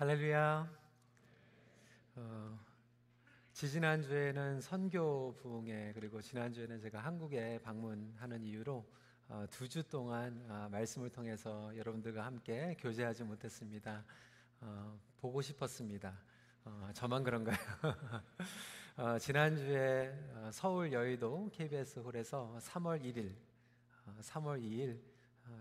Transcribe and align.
할렐루야. 0.00 0.66
어, 2.16 2.58
지지난 3.52 4.00
주에는 4.00 4.62
선교 4.62 5.34
부흥회 5.34 5.92
그리고 5.94 6.22
지난 6.22 6.54
주에는 6.54 6.80
제가 6.80 7.00
한국에 7.00 7.58
방문하는 7.62 8.42
이유로 8.42 8.82
어, 9.28 9.44
두주 9.50 9.82
동안 9.90 10.42
어, 10.48 10.70
말씀을 10.70 11.10
통해서 11.10 11.70
여러분들과 11.76 12.24
함께 12.24 12.74
교제하지 12.78 13.24
못했습니다. 13.24 14.02
어, 14.62 14.98
보고 15.20 15.42
싶었습니다. 15.42 16.18
어, 16.64 16.88
저만 16.94 17.22
그런가요? 17.22 17.58
어, 18.96 19.18
지난 19.18 19.54
주에 19.54 20.18
서울 20.50 20.94
여의도 20.94 21.50
KBS 21.52 21.98
홀에서 21.98 22.56
3월 22.58 23.02
1일, 23.02 23.34
3월 24.22 24.62
2일 24.62 24.98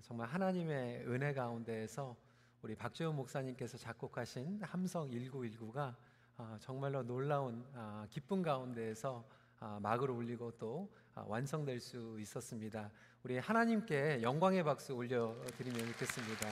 정말 0.02 0.30
하나님의 0.30 1.10
은혜 1.10 1.34
가운데에서 1.34 2.29
우리 2.62 2.76
박재훈 2.76 3.16
목사님께서 3.16 3.78
작곡하신 3.78 4.62
함성 4.62 5.10
1919가 5.10 5.96
아, 6.38 6.58
정말로 6.60 7.04
놀라운 7.04 7.66
아, 7.74 8.06
기쁨 8.10 8.42
가운데에서 8.42 9.24
아, 9.60 9.80
막을 9.82 10.12
올리고 10.12 10.52
또 10.58 10.90
완성될 11.16 11.80
수 11.80 12.18
있었습니다. 12.20 12.92
우리 13.24 13.38
하나님께 13.38 14.22
영광의 14.22 14.64
박수 14.64 14.94
올려드리면 14.94 15.88
좋겠습니다. 15.94 16.48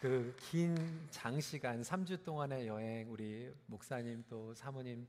그 0.00 0.34
긴 0.38 0.76
장시간 1.10 1.80
3주 1.80 2.24
동안의 2.24 2.66
여행 2.66 3.10
우리 3.10 3.50
목사님 3.66 4.22
또 4.28 4.52
사모님 4.54 5.06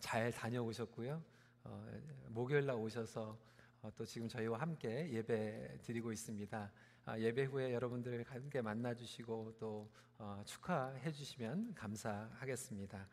잘 0.00 0.32
다녀오셨고요. 0.32 1.22
어, 1.64 1.86
목요일 2.28 2.66
날 2.66 2.76
오셔서 2.76 3.22
어, 3.22 3.49
또 3.96 4.04
지금 4.04 4.28
저희와 4.28 4.58
함께 4.58 5.10
예배 5.10 5.78
드리고 5.82 6.12
있습니다. 6.12 6.72
아, 7.06 7.18
예배 7.18 7.44
후에 7.44 7.72
여러분들 7.72 8.22
함께 8.28 8.60
만나 8.60 8.94
주시고 8.94 9.56
또 9.58 9.90
어, 10.18 10.42
축하해 10.44 11.10
주시면 11.10 11.74
감사하겠습니다. 11.74 13.08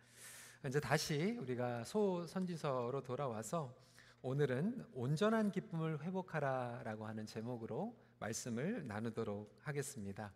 이제 0.68 0.80
다시 0.82 1.38
우리가 1.40 1.86
소 1.86 2.28
선지서로 2.28 3.02
돌아와서 3.02 3.74
오늘은 4.22 4.88
온전한 4.94 5.52
기쁨을 5.52 6.02
회복하라라고 6.04 7.08
하는 7.08 7.26
제목으로 7.26 7.96
말씀을 8.20 8.86
나누도록 8.88 9.56
하겠습니다. 9.62 10.34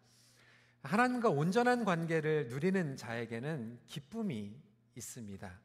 하나님과 0.84 1.30
온전한 1.30 1.84
관계를 1.84 2.48
누리는 2.48 2.96
자에게는 2.96 3.80
기쁨이 3.88 4.56
있습니다. 4.96 5.60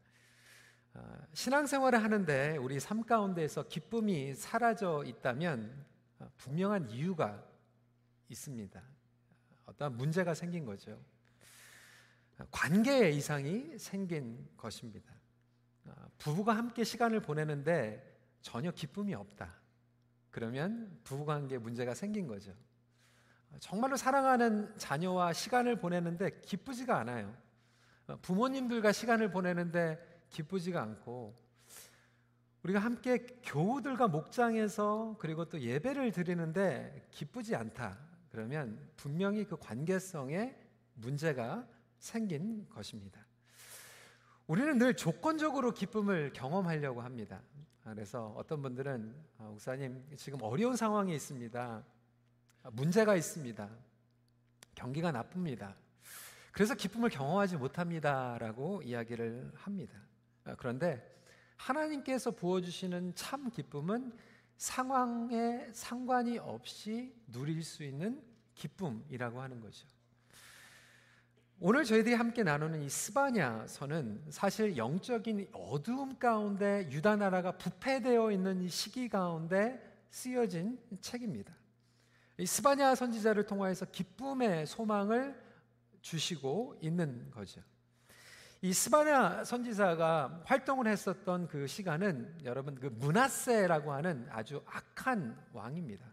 어, 0.97 1.17
신앙생활을 1.33 2.03
하는데 2.03 2.57
우리 2.57 2.79
삶 2.79 3.03
가운데에서 3.03 3.67
기쁨이 3.67 4.33
사라져 4.33 5.03
있다면 5.05 5.85
어, 6.19 6.27
분명한 6.37 6.89
이유가 6.89 7.43
있습니다. 8.29 8.81
어떤 9.65 9.95
문제가 9.95 10.33
생긴 10.33 10.65
거죠. 10.65 10.99
관계의 12.49 13.15
이상이 13.15 13.77
생긴 13.77 14.47
것입니다. 14.57 15.13
어, 15.85 15.91
부부가 16.17 16.57
함께 16.57 16.83
시간을 16.83 17.21
보내는데 17.21 18.17
전혀 18.41 18.71
기쁨이 18.71 19.13
없다. 19.13 19.53
그러면 20.31 20.99
부부관계 21.03 21.59
문제가 21.59 21.93
생긴 21.93 22.27
거죠. 22.27 22.53
정말로 23.59 23.95
사랑하는 23.95 24.75
자녀와 24.77 25.33
시간을 25.33 25.79
보내는데 25.79 26.41
기쁘지가 26.41 26.97
않아요. 26.99 27.35
부모님들과 28.21 28.91
시간을 28.91 29.31
보내는데 29.31 30.16
기쁘지가 30.29 30.81
않고 30.81 31.35
우리가 32.63 32.79
함께 32.79 33.25
교우들과 33.43 34.07
목장에서 34.07 35.15
그리고 35.19 35.45
또 35.45 35.59
예배를 35.59 36.11
드리는데 36.11 37.07
기쁘지 37.11 37.55
않다. 37.55 37.97
그러면 38.29 38.89
분명히 38.97 39.45
그 39.45 39.57
관계성에 39.57 40.55
문제가 40.95 41.67
생긴 41.99 42.67
것입니다. 42.69 43.25
우리는 44.47 44.77
늘 44.77 44.95
조건적으로 44.95 45.73
기쁨을 45.73 46.33
경험하려고 46.33 47.01
합니다. 47.01 47.41
그래서 47.83 48.33
어떤 48.35 48.61
분들은 48.61 49.15
아, 49.37 49.43
목사님 49.43 50.03
지금 50.17 50.41
어려운 50.41 50.75
상황이 50.75 51.15
있습니다. 51.15 51.83
문제가 52.73 53.15
있습니다. 53.15 53.69
경기가 54.75 55.11
나쁩니다. 55.11 55.75
그래서 56.51 56.75
기쁨을 56.75 57.09
경험하지 57.09 57.57
못합니다라고 57.57 58.81
이야기를 58.81 59.51
합니다. 59.55 60.06
아, 60.47 60.55
그런데 60.55 61.03
하나님께서 61.57 62.31
부어주시는 62.31 63.15
참 63.15 63.49
기쁨은 63.49 64.13
상황에 64.57 65.67
상관이 65.73 66.37
없이 66.39 67.13
누릴 67.27 67.63
수 67.63 67.83
있는 67.83 68.21
기쁨이라고 68.55 69.41
하는 69.41 69.59
거죠. 69.61 69.87
오늘 71.59 71.83
저희들이 71.85 72.13
함께 72.13 72.43
나누는 72.43 72.83
이 72.83 72.89
스바냐서는 72.89 74.25
사실 74.29 74.77
영적인 74.77 75.49
어두움 75.53 76.17
가운데 76.17 76.87
유다 76.91 77.15
나라가 77.15 77.57
부패되어 77.57 78.31
있는 78.31 78.61
이 78.61 78.69
시기 78.69 79.09
가운데 79.09 79.83
쓰여진 80.11 80.79
책입니다. 81.01 81.53
이 82.37 82.45
스바냐 82.45 82.93
선지자를 82.93 83.47
통하여서 83.47 83.85
기쁨의 83.85 84.67
소망을 84.67 85.35
주시고 86.01 86.77
있는 86.81 87.31
거죠. 87.31 87.61
이 88.61 88.73
스바냐 88.73 89.43
선지자가 89.43 90.41
활동을 90.45 90.87
했었던 90.87 91.47
그 91.47 91.67
시간은 91.67 92.39
여러분 92.43 92.73
그 92.73 92.87
문하세라고 92.87 93.93
하는 93.93 94.27
아주 94.31 94.63
악한 94.65 95.37
왕입니다. 95.53 96.05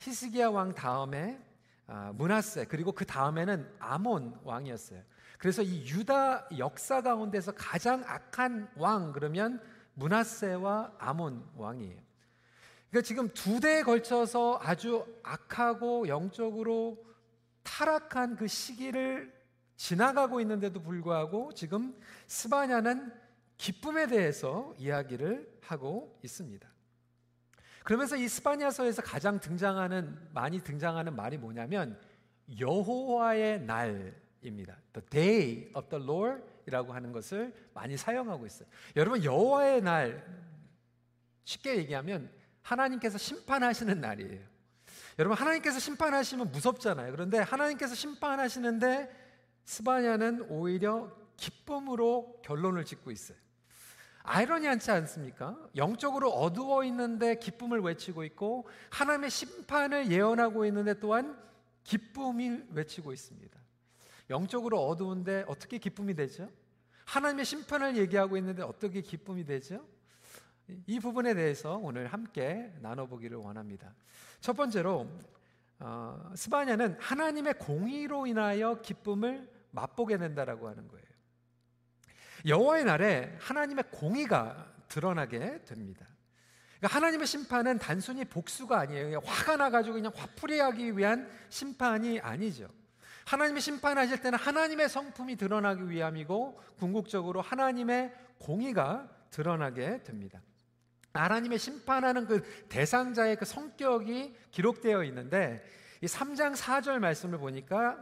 히스기야 0.00 0.48
왕 0.48 0.74
다음에 0.74 1.40
아, 1.86 2.12
문하세 2.14 2.66
그리고 2.66 2.90
그 2.90 3.06
다음에는 3.06 3.76
아몬 3.78 4.36
왕이었어요. 4.42 5.02
그래서 5.38 5.62
이 5.62 5.86
유다 5.86 6.48
역사 6.58 7.00
가운데서 7.00 7.52
가장 7.52 8.02
악한 8.04 8.72
왕 8.76 9.12
그러면 9.12 9.62
문하세와 9.94 10.94
아몬 10.98 11.48
왕이에요. 11.56 12.00
그러니까 12.90 13.06
지금 13.06 13.28
두 13.28 13.60
대에 13.60 13.82
걸쳐서 13.82 14.58
아주 14.60 15.06
악하고 15.22 16.08
영적으로 16.08 16.98
타락한 17.62 18.34
그 18.34 18.48
시기를 18.48 19.37
지나가고 19.78 20.40
있는데도 20.40 20.82
불구하고 20.82 21.54
지금 21.54 21.96
스바냐는 22.26 23.12
기쁨에 23.56 24.08
대해서 24.08 24.74
이야기를 24.76 25.60
하고 25.62 26.18
있습니다. 26.24 26.68
그러면서 27.84 28.16
이 28.16 28.28
스바냐서에서 28.28 29.02
가장 29.02 29.38
등장하는 29.38 30.18
많이 30.34 30.60
등장하는 30.60 31.14
말이 31.14 31.38
뭐냐면 31.38 31.98
여호와의 32.58 33.62
날입니다. 33.62 34.76
The 34.92 35.06
day 35.10 35.72
of 35.74 35.88
the 35.88 36.04
Lord이라고 36.04 36.92
하는 36.92 37.12
것을 37.12 37.54
많이 37.72 37.96
사용하고 37.96 38.46
있어요. 38.46 38.68
여러분 38.96 39.22
여호와의 39.22 39.82
날 39.82 40.26
쉽게 41.44 41.76
얘기하면 41.76 42.30
하나님께서 42.62 43.16
심판하시는 43.16 44.00
날이에요. 44.00 44.44
여러분 45.20 45.38
하나님께서 45.38 45.78
심판하시면 45.78 46.50
무섭잖아요. 46.50 47.12
그런데 47.12 47.38
하나님께서 47.38 47.94
심판하시는데 47.94 49.27
스바냐는 49.68 50.46
오히려 50.48 51.14
기쁨으로 51.36 52.40
결론을 52.42 52.86
짓고 52.86 53.10
있어요. 53.10 53.36
아이러니하지 54.22 54.90
않습니까? 54.92 55.58
영적으로 55.76 56.30
어두워 56.30 56.84
있는데 56.84 57.34
기쁨을 57.38 57.80
외치고 57.80 58.24
있고 58.24 58.66
하나님의 58.88 59.28
심판을 59.28 60.10
예언하고 60.10 60.64
있는데 60.64 60.98
또한 60.98 61.38
기쁨이 61.84 62.62
외치고 62.72 63.12
있습니다. 63.12 63.60
영적으로 64.30 64.86
어두운데 64.86 65.44
어떻게 65.46 65.76
기쁨이 65.76 66.14
되죠? 66.14 66.50
하나님의 67.04 67.44
심판을 67.44 67.98
얘기하고 67.98 68.38
있는데 68.38 68.62
어떻게 68.62 69.02
기쁨이 69.02 69.44
되죠? 69.44 69.86
이 70.86 70.98
부분에 70.98 71.34
대해서 71.34 71.76
오늘 71.76 72.06
함께 72.06 72.72
나눠보기를 72.80 73.36
원합니다. 73.36 73.94
첫 74.40 74.56
번째로 74.56 75.10
어, 75.80 76.32
스바냐는 76.34 76.96
하나님의 76.98 77.58
공의로 77.58 78.26
인하여 78.26 78.80
기쁨을 78.80 79.57
맛보게 79.70 80.18
된다라고 80.18 80.68
하는 80.68 80.88
거예요. 80.88 81.04
여호와의 82.46 82.84
날에 82.84 83.36
하나님의 83.40 83.84
공의가 83.90 84.72
드러나게 84.88 85.64
됩니다. 85.64 86.06
그러니까 86.78 86.96
하나님의 86.96 87.26
심판은 87.26 87.78
단순히 87.78 88.24
복수가 88.24 88.78
아니에요. 88.78 89.20
화가 89.24 89.56
나가지고 89.56 89.94
그냥 89.94 90.12
화풀이하기 90.14 90.96
위한 90.96 91.28
심판이 91.48 92.20
아니죠. 92.20 92.68
하나님의 93.26 93.60
심판하실 93.60 94.22
때는 94.22 94.38
하나님의 94.38 94.88
성품이 94.88 95.36
드러나기 95.36 95.90
위함이고 95.90 96.60
궁극적으로 96.78 97.42
하나님의 97.42 98.14
공의가 98.38 99.08
드러나게 99.30 100.02
됩니다. 100.02 100.40
하나님의 101.12 101.58
심판하는 101.58 102.26
그 102.26 102.42
대상자의 102.68 103.36
그 103.36 103.44
성격이 103.44 104.34
기록되어 104.50 105.04
있는데 105.04 105.64
이 106.00 106.06
3장 106.06 106.54
4절 106.54 107.00
말씀을 107.00 107.38
보니까 107.38 107.98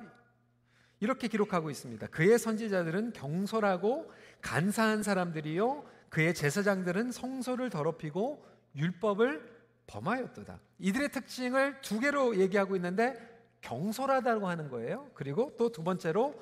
이렇게 1.01 1.29
기록하고 1.29 1.71
있습니다. 1.71 2.07
그의 2.09 2.39
선지자들은 2.39 3.13
경솔하고 3.13 4.11
간사한 4.41 5.03
사람들이요. 5.03 5.85
그의 6.09 6.35
제사장들은 6.35 7.13
성소를 7.13 7.71
더럽히고 7.71 8.45
율법을 8.75 9.57
범하였도다. 9.87 10.59
이들의 10.79 11.11
특징을 11.11 11.81
두 11.81 12.01
개로 12.01 12.37
얘기하고 12.37 12.77
있는데 12.77 13.15
경솔하다고 13.61 14.49
하는 14.49 14.69
거예요. 14.69 15.11
그리고 15.15 15.55
또 15.57 15.71
두 15.71 15.83
번째로 15.85 16.41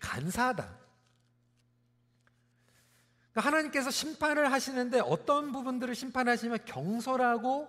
간사하다. 0.00 0.82
그러니까 3.32 3.48
하나님께서 3.50 3.90
심판을 3.90 4.50
하시는데 4.52 5.00
어떤 5.00 5.52
부분들을 5.52 5.94
심판하시면 5.94 6.64
경솔하고 6.64 7.68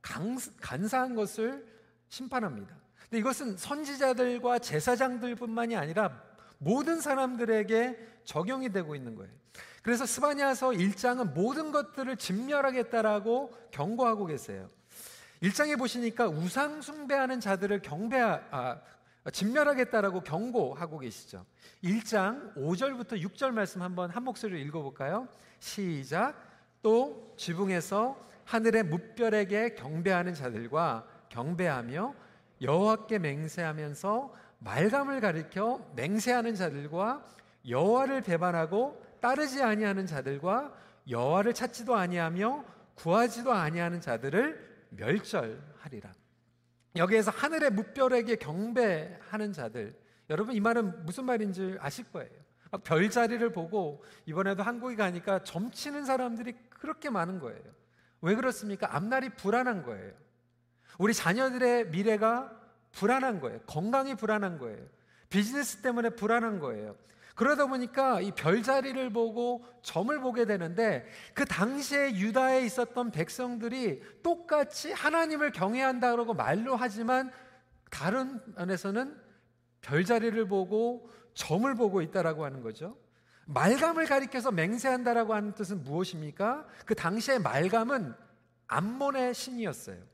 간사한 0.00 1.14
것을 1.14 1.66
심판합니다. 2.08 2.83
근데 3.08 3.18
이것은 3.18 3.56
선지자들과 3.56 4.58
제사장들뿐만이 4.58 5.76
아니라 5.76 6.22
모든 6.58 7.00
사람들에게 7.00 7.98
적용이 8.24 8.70
되고 8.70 8.94
있는 8.94 9.14
거예요. 9.14 9.32
그래서 9.82 10.06
스바냐서 10.06 10.70
1장은 10.70 11.34
모든 11.34 11.70
것들을 11.70 12.16
진멸하겠다라고 12.16 13.52
경고하고 13.70 14.26
계세요. 14.26 14.68
1장에 15.42 15.78
보시니까 15.78 16.28
우상 16.28 16.80
숭배하는 16.80 17.40
자들을 17.40 17.82
경배 17.82 18.18
아, 18.18 18.80
진멸하겠다라고 19.30 20.22
경고하고 20.22 20.98
계시죠. 20.98 21.44
1장 21.82 22.54
5절부터 22.56 23.22
6절 23.22 23.50
말씀 23.50 23.82
한번 23.82 24.10
한 24.10 24.22
목소리로 24.24 24.58
읽어 24.58 24.82
볼까요? 24.82 25.28
시작. 25.58 26.34
또 26.82 27.34
지붕에서 27.36 28.16
하늘의 28.44 28.84
무별에게 28.84 29.74
경배하는 29.74 30.34
자들과 30.34 31.06
경배하며 31.30 32.14
여호와께 32.60 33.18
맹세하면서 33.18 34.34
말감을 34.60 35.20
가리켜 35.20 35.80
맹세하는 35.96 36.54
자들과 36.54 37.24
여호와를 37.68 38.22
배반하고 38.22 39.02
따르지 39.20 39.62
아니하는 39.62 40.06
자들과 40.06 40.74
여호와를 41.08 41.54
찾지도 41.54 41.94
아니하며 41.94 42.64
구하지도 42.94 43.52
아니하는 43.52 44.00
자들을 44.00 44.86
멸절하리라. 44.90 46.12
여기에서 46.96 47.30
하늘의 47.30 47.70
무별에게 47.70 48.36
경배하는 48.36 49.52
자들. 49.52 49.98
여러분 50.30 50.54
이 50.54 50.60
말은 50.60 51.04
무슨 51.04 51.24
말인지 51.24 51.76
아실 51.80 52.04
거예요. 52.12 52.30
별자리를 52.84 53.52
보고 53.52 54.04
이번에도 54.26 54.62
한국에 54.62 54.96
가니까 54.96 55.42
점치는 55.44 56.04
사람들이 56.04 56.54
그렇게 56.70 57.10
많은 57.10 57.38
거예요. 57.38 57.62
왜 58.20 58.34
그렇습니까? 58.34 58.94
앞날이 58.94 59.30
불안한 59.30 59.84
거예요. 59.84 60.12
우리 60.98 61.14
자녀들의 61.14 61.88
미래가 61.88 62.52
불안한 62.92 63.40
거예요. 63.40 63.60
건강이 63.66 64.14
불안한 64.14 64.58
거예요. 64.58 64.78
비즈니스 65.28 65.78
때문에 65.82 66.10
불안한 66.10 66.60
거예요. 66.60 66.96
그러다 67.34 67.66
보니까 67.66 68.20
이 68.20 68.30
별자리를 68.30 69.10
보고 69.10 69.64
점을 69.82 70.16
보게 70.20 70.44
되는데 70.44 71.04
그 71.34 71.44
당시에 71.44 72.14
유다에 72.14 72.64
있었던 72.64 73.10
백성들이 73.10 74.02
똑같이 74.22 74.92
하나님을 74.92 75.50
경외한다 75.50 76.12
그러고 76.12 76.34
말로 76.34 76.76
하지만 76.76 77.32
다른 77.90 78.40
면에서는 78.54 79.20
별자리를 79.80 80.46
보고 80.46 81.10
점을 81.34 81.72
보고 81.74 82.00
있다라고 82.02 82.44
하는 82.44 82.62
거죠. 82.62 82.96
말감을 83.46 84.06
가리켜서 84.06 84.50
맹세한다라고 84.52 85.34
하는 85.34 85.52
뜻은 85.52 85.82
무엇입니까? 85.82 86.66
그 86.86 86.94
당시의 86.94 87.40
말감은 87.40 88.14
암몬의 88.68 89.34
신이었어요. 89.34 90.13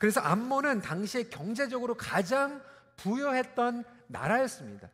그래서 0.00 0.18
암몬은 0.20 0.80
당시에 0.80 1.24
경제적으로 1.24 1.94
가장 1.94 2.62
부여했던 2.96 3.84
나라였습니다. 4.06 4.88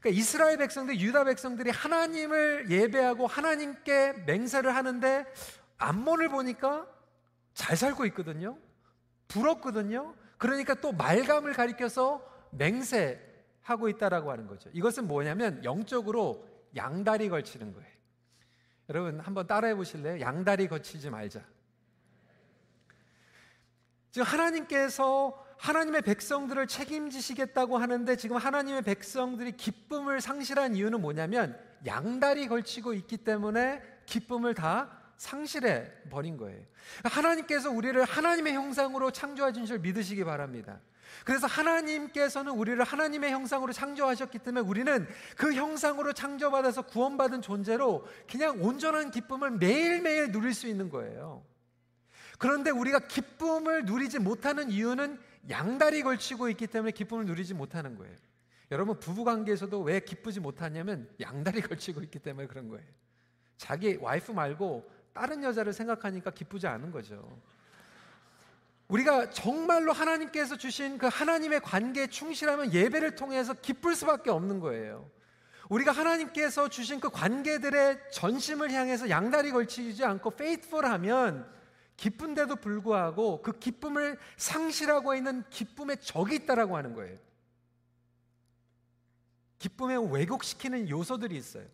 그러니까 0.00 0.20
이스라엘 0.20 0.56
백성들, 0.56 1.00
유다 1.00 1.24
백성들이 1.24 1.70
하나님을 1.70 2.70
예배하고 2.70 3.26
하나님께 3.26 4.12
맹세를 4.24 4.74
하는데 4.74 5.26
암몬을 5.78 6.28
보니까 6.28 6.86
잘 7.54 7.76
살고 7.76 8.06
있거든요. 8.06 8.56
부럽거든요. 9.26 10.14
그러니까 10.38 10.74
또 10.74 10.92
말감을 10.92 11.54
가리켜서 11.54 12.24
맹세하고 12.52 13.88
있다라고 13.88 14.30
하는 14.30 14.46
거죠. 14.46 14.70
이것은 14.72 15.08
뭐냐면 15.08 15.64
영적으로 15.64 16.46
양다리 16.76 17.28
걸치는 17.28 17.72
거예요. 17.72 17.92
여러분 18.90 19.18
한번 19.18 19.48
따라해 19.48 19.74
보실래요? 19.74 20.20
양다리 20.20 20.68
걸치지 20.68 21.10
말자. 21.10 21.42
지금 24.12 24.26
하나님께서 24.26 25.42
하나님의 25.58 26.02
백성들을 26.02 26.66
책임지시겠다고 26.66 27.78
하는데 27.78 28.14
지금 28.16 28.36
하나님의 28.36 28.82
백성들이 28.82 29.52
기쁨을 29.52 30.20
상실한 30.20 30.76
이유는 30.76 31.00
뭐냐면 31.00 31.58
양다리 31.86 32.46
걸치고 32.46 32.92
있기 32.94 33.18
때문에 33.18 33.80
기쁨을 34.06 34.54
다 34.54 34.98
상실해 35.16 35.90
버린 36.10 36.36
거예요. 36.36 36.60
하나님께서 37.04 37.70
우리를 37.70 38.02
하나님의 38.04 38.54
형상으로 38.54 39.12
창조하신 39.12 39.64
줄 39.64 39.78
믿으시기 39.78 40.24
바랍니다. 40.24 40.80
그래서 41.24 41.46
하나님께서는 41.46 42.52
우리를 42.52 42.82
하나님의 42.82 43.30
형상으로 43.30 43.72
창조하셨기 43.72 44.40
때문에 44.40 44.66
우리는 44.66 45.06
그 45.36 45.54
형상으로 45.54 46.12
창조받아서 46.12 46.82
구원받은 46.82 47.40
존재로 47.40 48.06
그냥 48.30 48.62
온전한 48.62 49.10
기쁨을 49.10 49.52
매일매일 49.52 50.32
누릴 50.32 50.52
수 50.52 50.66
있는 50.66 50.90
거예요. 50.90 51.44
그런데 52.42 52.72
우리가 52.72 52.98
기쁨을 52.98 53.84
누리지 53.84 54.18
못하는 54.18 54.68
이유는 54.68 55.16
양다리 55.48 56.02
걸치고 56.02 56.48
있기 56.48 56.66
때문에 56.66 56.90
기쁨을 56.90 57.24
누리지 57.24 57.54
못하는 57.54 57.96
거예요. 57.96 58.16
여러분 58.72 58.98
부부 58.98 59.22
관계에서도 59.22 59.80
왜 59.82 60.00
기쁘지 60.00 60.40
못하냐면 60.40 61.08
양다리 61.20 61.60
걸치고 61.62 62.02
있기 62.02 62.18
때문에 62.18 62.48
그런 62.48 62.68
거예요. 62.68 62.84
자기 63.58 63.96
와이프 64.00 64.32
말고 64.32 64.90
다른 65.12 65.44
여자를 65.44 65.72
생각하니까 65.72 66.32
기쁘지 66.32 66.66
않은 66.66 66.90
거죠. 66.90 67.40
우리가 68.88 69.30
정말로 69.30 69.92
하나님께서 69.92 70.56
주신 70.56 70.98
그 70.98 71.06
하나님의 71.06 71.60
관계에 71.60 72.08
충실하면 72.08 72.72
예배를 72.72 73.14
통해서 73.14 73.54
기쁠 73.54 73.94
수밖에 73.94 74.30
없는 74.30 74.58
거예요. 74.58 75.08
우리가 75.68 75.92
하나님께서 75.92 76.68
주신 76.68 76.98
그 76.98 77.08
관계들의 77.08 78.10
전심을 78.10 78.72
향해서 78.72 79.10
양다리 79.10 79.52
걸치지 79.52 80.04
않고 80.04 80.32
페이트풀하면 80.32 81.61
기쁜데도 82.02 82.56
불구하고 82.56 83.42
그 83.42 83.56
기쁨을 83.60 84.18
상실하고 84.36 85.14
있는 85.14 85.48
기쁨의 85.50 85.98
적이 86.00 86.34
있다라고 86.34 86.76
하는 86.76 86.94
거예요. 86.94 87.16
기쁨에 89.60 89.94
왜곡시키는 90.10 90.88
요소들이 90.88 91.36
있어요. 91.36 91.64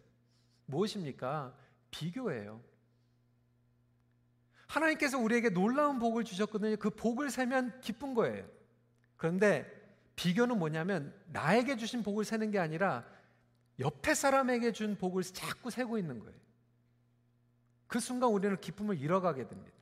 무엇입니까? 0.66 1.56
비교예요. 1.90 2.60
하나님께서 4.66 5.18
우리에게 5.18 5.48
놀라운 5.48 5.98
복을 5.98 6.24
주셨거든요. 6.24 6.76
그 6.76 6.90
복을 6.90 7.30
세면 7.30 7.80
기쁜 7.80 8.12
거예요. 8.12 8.46
그런데 9.16 9.64
비교는 10.14 10.58
뭐냐면 10.58 11.18
나에게 11.28 11.78
주신 11.78 12.02
복을 12.02 12.26
세는 12.26 12.50
게 12.50 12.58
아니라 12.58 13.02
옆에 13.78 14.12
사람에게 14.12 14.72
준 14.72 14.98
복을 14.98 15.22
자꾸 15.22 15.70
세고 15.70 15.96
있는 15.96 16.18
거예요. 16.18 16.38
그 17.86 17.98
순간 17.98 18.28
우리는 18.28 18.60
기쁨을 18.60 18.98
잃어가게 19.00 19.48
됩니다. 19.48 19.77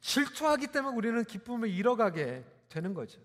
질투하기 0.00 0.68
때문에 0.68 0.96
우리는 0.96 1.24
기쁨을 1.24 1.68
잃어가게 1.68 2.44
되는 2.68 2.94
거죠. 2.94 3.20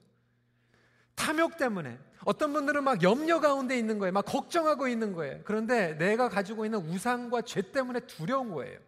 탐욕 1.15 1.58
때문에 1.58 1.98
어떤 2.25 2.51
분들은 2.53 2.84
막 2.84 3.01
염려 3.01 3.39
가운데 3.39 3.77
있는 3.77 4.00
거예요. 4.00 4.12
막 4.12 4.24
걱정하고 4.24 4.88
있는 4.88 5.13
거예요. 5.13 5.41
그런데 5.46 5.98
내가 5.98 6.27
가지고 6.27 6.65
있는 6.65 6.79
우상과 6.79 7.44
죄 7.44 7.62
때문에 7.62 8.01
두려운 8.01 8.51
거예요. 8.51 8.79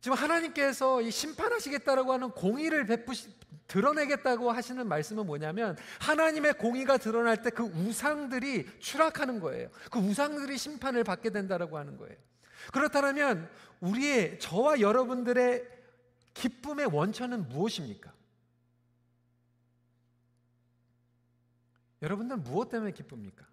지금 0.00 0.16
하나님께서 0.16 1.02
이 1.02 1.10
심판하시겠다라고 1.10 2.12
하는 2.12 2.30
공의를 2.30 2.86
베푸시 2.86 3.28
드러내겠다고 3.70 4.50
하시는 4.50 4.86
말씀은 4.86 5.26
뭐냐면 5.26 5.76
하나님의 6.00 6.54
공의가 6.54 6.98
드러날 6.98 7.42
때 7.42 7.50
그 7.50 7.64
우상들이 7.64 8.80
추락하는 8.80 9.40
거예요. 9.40 9.70
그 9.90 9.98
우상들이 9.98 10.56
심판을 10.56 11.04
받게 11.04 11.30
된다라고 11.30 11.78
하는 11.78 11.96
거예요. 11.96 12.16
그렇다면 12.72 13.50
우리의 13.80 14.38
저와 14.38 14.80
여러분들의 14.80 15.68
기쁨의 16.34 16.86
원천은 16.86 17.48
무엇입니까? 17.48 18.12
여러분들 22.02 22.38
무엇 22.38 22.70
때문에 22.70 22.92
기쁩니까? 22.92 23.46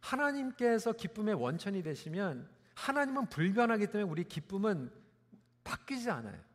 하나님께서 0.00 0.92
기쁨의 0.92 1.34
원천이 1.34 1.82
되시면 1.82 2.48
하나님은 2.74 3.28
불변하기 3.28 3.88
때문에 3.88 4.10
우리 4.10 4.24
기쁨은 4.24 4.92
바뀌지 5.64 6.10
않아요. 6.10 6.51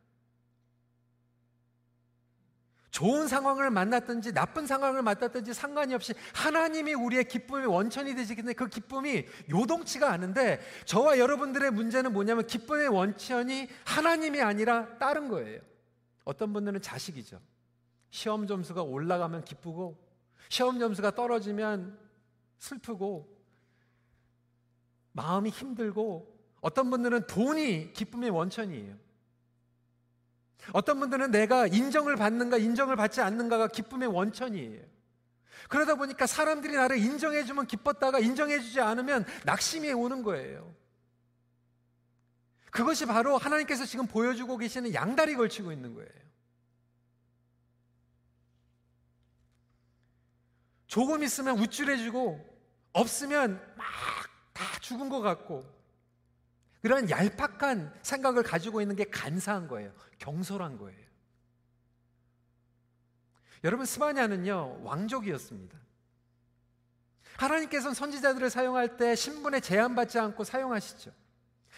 좋은 2.98 3.28
상황을 3.28 3.70
만났든지 3.70 4.32
나쁜 4.32 4.66
상황을 4.66 5.02
만났든지 5.02 5.54
상관이 5.54 5.94
없이 5.94 6.14
하나님이 6.34 6.94
우리의 6.94 7.28
기쁨의 7.28 7.66
원천이 7.66 8.16
되시기 8.16 8.42
때문에 8.42 8.54
그 8.54 8.66
기쁨이 8.66 9.24
요동치가 9.48 10.10
않은데 10.10 10.60
저와 10.84 11.20
여러분들의 11.20 11.70
문제는 11.70 12.12
뭐냐면 12.12 12.44
기쁨의 12.48 12.88
원천이 12.88 13.68
하나님이 13.84 14.40
아니라 14.42 14.98
다른 14.98 15.28
거예요. 15.28 15.60
어떤 16.24 16.52
분들은 16.52 16.82
자식이죠. 16.82 17.40
시험 18.10 18.48
점수가 18.48 18.82
올라가면 18.82 19.44
기쁘고 19.44 19.96
시험 20.48 20.80
점수가 20.80 21.12
떨어지면 21.12 21.96
슬프고 22.58 23.32
마음이 25.12 25.50
힘들고 25.50 26.36
어떤 26.60 26.90
분들은 26.90 27.28
돈이 27.28 27.92
기쁨의 27.92 28.30
원천이에요. 28.30 28.96
어떤 30.72 31.00
분들은 31.00 31.30
내가 31.30 31.66
인정을 31.66 32.16
받는가 32.16 32.58
인정을 32.58 32.96
받지 32.96 33.20
않는가가 33.20 33.68
기쁨의 33.68 34.08
원천이에요. 34.08 34.82
그러다 35.68 35.94
보니까 35.96 36.26
사람들이 36.26 36.74
나를 36.74 36.98
인정해주면 36.98 37.66
기뻤다가 37.66 38.18
인정해주지 38.20 38.80
않으면 38.80 39.24
낙심이 39.44 39.92
오는 39.92 40.22
거예요. 40.22 40.74
그것이 42.70 43.06
바로 43.06 43.38
하나님께서 43.38 43.84
지금 43.86 44.06
보여주고 44.06 44.56
계시는 44.58 44.94
양다리 44.94 45.34
걸치고 45.34 45.72
있는 45.72 45.94
거예요. 45.94 46.10
조금 50.86 51.22
있으면 51.22 51.58
우쭐해주고 51.58 52.58
없으면 52.92 53.60
막 53.76 54.28
다 54.58 54.80
죽은 54.80 55.08
것 55.08 55.20
같고 55.20 55.64
그런 56.82 57.10
얄팍한 57.10 57.92
생각을 58.02 58.42
가지고 58.42 58.80
있는 58.80 58.96
게 58.96 59.04
간사한 59.04 59.68
거예요. 59.68 59.92
경솔한 60.18 60.78
거예요. 60.78 61.08
여러분 63.64 63.86
스바냐는요 63.86 64.82
왕족이었습니다. 64.84 65.76
하나님께서는 67.36 67.94
선지자들을 67.94 68.50
사용할 68.50 68.96
때 68.96 69.14
신분에 69.14 69.60
제한받지 69.60 70.18
않고 70.18 70.44
사용하시죠. 70.44 71.12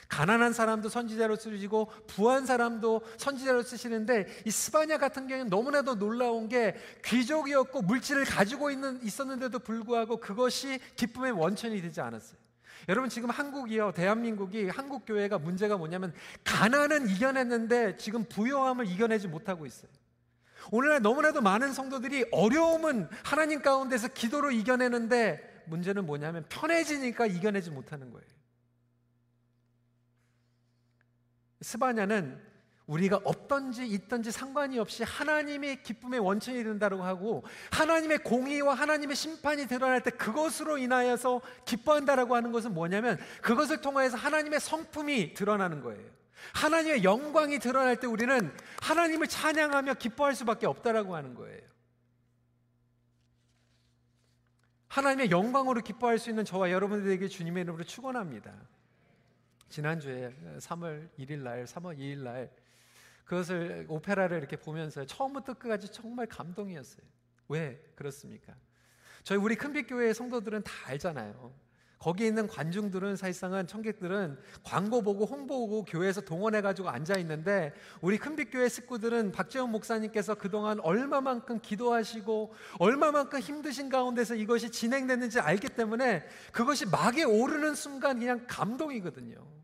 가난한 0.08 0.52
사람도 0.52 0.88
선지자로 0.88 1.36
쓰시고 1.36 1.86
부한 2.08 2.44
사람도 2.44 3.02
선지자로 3.16 3.62
쓰시는데 3.62 4.42
이 4.44 4.50
스바냐 4.50 4.98
같은 4.98 5.28
경우는 5.28 5.50
너무나도 5.50 5.98
놀라운 5.98 6.48
게 6.48 6.76
귀족이었고 7.04 7.82
물질을 7.82 8.24
가지고 8.24 8.70
있는 8.70 9.00
있었는데도 9.02 9.60
불구하고 9.60 10.16
그것이 10.18 10.80
기쁨의 10.96 11.32
원천이 11.32 11.80
되지 11.80 12.00
않았어요. 12.00 12.39
여러분 12.88 13.08
지금 13.10 13.30
한국이요 13.30 13.92
대한민국이 13.92 14.68
한국 14.68 15.04
교회가 15.06 15.38
문제가 15.38 15.76
뭐냐면 15.76 16.12
가난은 16.44 17.08
이겨냈는데 17.08 17.96
지금 17.96 18.24
부요함을 18.24 18.86
이겨내지 18.86 19.28
못하고 19.28 19.66
있어요. 19.66 19.90
오늘날 20.70 21.00
너무나도 21.02 21.40
많은 21.40 21.72
성도들이 21.72 22.26
어려움은 22.32 23.08
하나님 23.24 23.62
가운데서 23.62 24.08
기도로 24.08 24.50
이겨내는데 24.50 25.64
문제는 25.66 26.06
뭐냐면 26.06 26.44
편해지니까 26.48 27.26
이겨내지 27.26 27.70
못하는 27.70 28.10
거예요. 28.10 28.26
스바냐는 31.62 32.49
우리가 32.90 33.20
없던지 33.22 33.86
있던지 33.86 34.32
상관이 34.32 34.78
없이 34.80 35.04
하나님의 35.04 35.84
기쁨의 35.84 36.18
원천이 36.18 36.64
된다고 36.64 37.04
하고 37.04 37.44
하나님의 37.70 38.18
공의와 38.18 38.74
하나님의 38.74 39.14
심판이 39.14 39.66
드러날 39.66 40.02
때 40.02 40.10
그것으로 40.10 40.76
인하여서 40.76 41.40
기뻐한다라고 41.64 42.34
하는 42.34 42.50
것은 42.50 42.74
뭐냐면 42.74 43.16
그것을 43.42 43.80
통하여서 43.80 44.16
하나님의 44.16 44.58
성품이 44.58 45.34
드러나는 45.34 45.82
거예요. 45.82 46.04
하나님의 46.52 47.04
영광이 47.04 47.60
드러날 47.60 48.00
때 48.00 48.08
우리는 48.08 48.52
하나님을 48.82 49.28
찬양하며 49.28 49.94
기뻐할 49.94 50.34
수밖에 50.34 50.66
없다라고 50.66 51.14
하는 51.14 51.34
거예요. 51.34 51.60
하나님의 54.88 55.30
영광으로 55.30 55.80
기뻐할 55.82 56.18
수 56.18 56.28
있는 56.30 56.44
저와 56.44 56.72
여러분들에게 56.72 57.28
주님의 57.28 57.62
이름으로 57.62 57.84
축원합니다. 57.84 58.52
지난주에 59.68 60.34
3월 60.58 61.08
1일 61.20 61.38
날, 61.38 61.64
3월 61.64 61.96
2일 61.96 62.18
날 62.24 62.50
그것을 63.30 63.86
오페라를 63.88 64.38
이렇게 64.38 64.56
보면서 64.56 65.06
처음부터 65.06 65.54
끝까지 65.54 65.92
정말 65.92 66.26
감동이었어요. 66.26 67.06
왜 67.46 67.80
그렇습니까? 67.94 68.56
저희 69.22 69.38
우리 69.38 69.54
큰빛 69.54 69.86
교회 69.86 70.12
성도들은 70.12 70.64
다 70.64 70.72
알잖아요. 70.86 71.54
거기 72.00 72.26
있는 72.26 72.48
관중들은 72.48 73.14
사실상은 73.14 73.68
청객들은 73.68 74.36
광고 74.64 75.02
보고 75.02 75.26
홍보 75.26 75.60
보고 75.60 75.84
교회에서 75.84 76.22
동원해 76.22 76.60
가지고 76.60 76.88
앉아 76.88 77.18
있는데 77.18 77.72
우리 78.00 78.18
큰빛 78.18 78.50
교회 78.50 78.68
식구들은 78.68 79.30
박재훈 79.30 79.70
목사님께서 79.70 80.34
그동안 80.34 80.80
얼마만큼 80.80 81.60
기도하시고 81.60 82.52
얼마만큼 82.80 83.38
힘드신 83.38 83.90
가운데서 83.90 84.34
이것이 84.34 84.70
진행됐는지 84.70 85.38
알기 85.38 85.68
때문에 85.68 86.26
그것이 86.50 86.84
막에 86.86 87.22
오르는 87.22 87.76
순간 87.76 88.18
그냥 88.18 88.44
감동이거든요. 88.48 89.60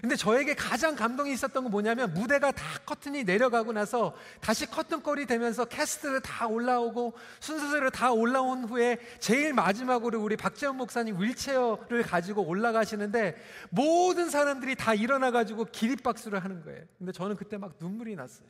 근데 0.00 0.16
저에게 0.16 0.54
가장 0.54 0.94
감동이 0.94 1.32
있었던 1.32 1.64
건 1.64 1.70
뭐냐면 1.70 2.12
무대가 2.14 2.52
다 2.52 2.64
커튼이 2.86 3.24
내려가고 3.24 3.72
나서 3.72 4.14
다시 4.40 4.66
커튼꼴이 4.66 5.26
되면서 5.26 5.64
캐스트를 5.64 6.20
다 6.20 6.46
올라오고 6.46 7.14
순서대로 7.40 7.90
다 7.90 8.12
올라온 8.12 8.64
후에 8.64 8.98
제일 9.18 9.52
마지막으로 9.52 10.22
우리 10.22 10.36
박재원 10.36 10.76
목사님 10.76 11.20
윌체어를 11.20 12.02
가지고 12.02 12.46
올라가시는데 12.46 13.36
모든 13.70 14.30
사람들이 14.30 14.76
다 14.76 14.94
일어나 14.94 15.30
가지고 15.30 15.64
기립박수를 15.64 16.42
하는 16.42 16.62
거예요. 16.62 16.84
근데 16.98 17.12
저는 17.12 17.36
그때 17.36 17.56
막 17.58 17.74
눈물이 17.80 18.14
났어요. 18.14 18.48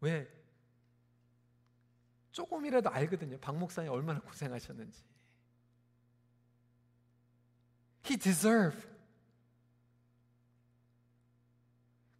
왜? 0.00 0.28
조금이라도 2.32 2.90
알거든요. 2.90 3.38
박 3.38 3.56
목사님 3.56 3.90
얼마나 3.90 4.20
고생하셨는지. 4.20 5.02
He 8.06 8.18
deserved 8.18 8.93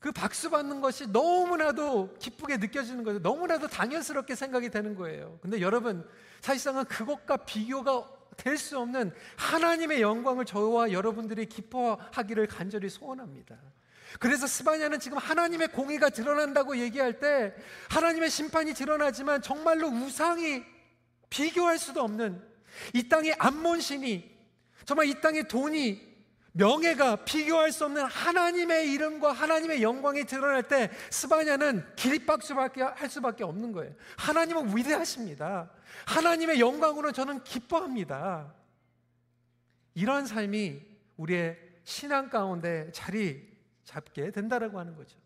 그 0.05 0.13
박수 0.13 0.51
받는 0.51 0.83
것이 0.83 1.07
너무나도 1.07 2.17
기쁘게 2.19 2.59
느껴지는 2.59 3.05
거죠. 3.05 3.21
너무나도 3.21 3.69
당연스럽게 3.69 4.35
생각이 4.35 4.69
되는 4.69 4.95
거예요. 4.95 5.39
근데 5.41 5.63
여러분, 5.63 6.07
사실상은 6.43 6.85
그것과 6.85 7.39
비교가 7.39 8.07
될 8.37 8.59
수 8.59 8.79
없는 8.79 9.15
하나님의 9.37 10.03
영광을 10.03 10.45
저와 10.45 10.93
여러분들이 10.93 11.47
기뻐하기를 11.47 12.49
간절히 12.49 12.91
소원합니다. 12.91 13.57
그래서 14.21 14.47
스바냐는 14.47 15.01
지금 15.01 15.17
하나님의 15.17 15.69
공의가 15.69 16.11
드러난다고 16.11 16.77
얘기할 16.77 17.19
때 17.19 17.55
하나님의 17.89 18.29
심판이 18.29 18.75
드러나지만 18.75 19.41
정말로 19.41 19.89
우상이 19.89 20.65
비교할 21.31 21.79
수도 21.79 22.03
없는 22.03 22.43
이 22.93 23.09
땅의 23.09 23.37
암몬신이 23.39 24.37
정말 24.85 25.07
이 25.07 25.19
땅의 25.19 25.49
돈이 25.49 26.14
명예가 26.57 27.25
비교할 27.25 27.73
수 27.73 27.85
없는 27.85 28.05
하나님의 28.05 28.93
이름과 28.93 29.33
하나님의 29.33 29.83
영광이 29.83 30.25
드러날 30.25 30.63
때 30.63 30.89
스바냐는 31.11 31.85
기립박수밖에 31.97 32.83
할 32.83 33.11
수밖에 33.11 33.43
없는 33.43 33.73
거예요. 33.73 33.93
하나님은 34.17 34.77
위대하십니다. 34.77 35.71
하나님의 36.07 36.61
영광으로 36.61 37.11
저는 37.11 37.43
기뻐합니다. 37.43 38.55
이러한 39.95 40.27
삶이 40.27 40.81
우리의 41.17 41.59
신앙 41.83 42.31
가운데 42.31 42.89
자리 42.93 43.53
잡게 43.85 44.31
된다라고 44.31 44.79
하는 44.79 44.95
거죠. 44.95 45.19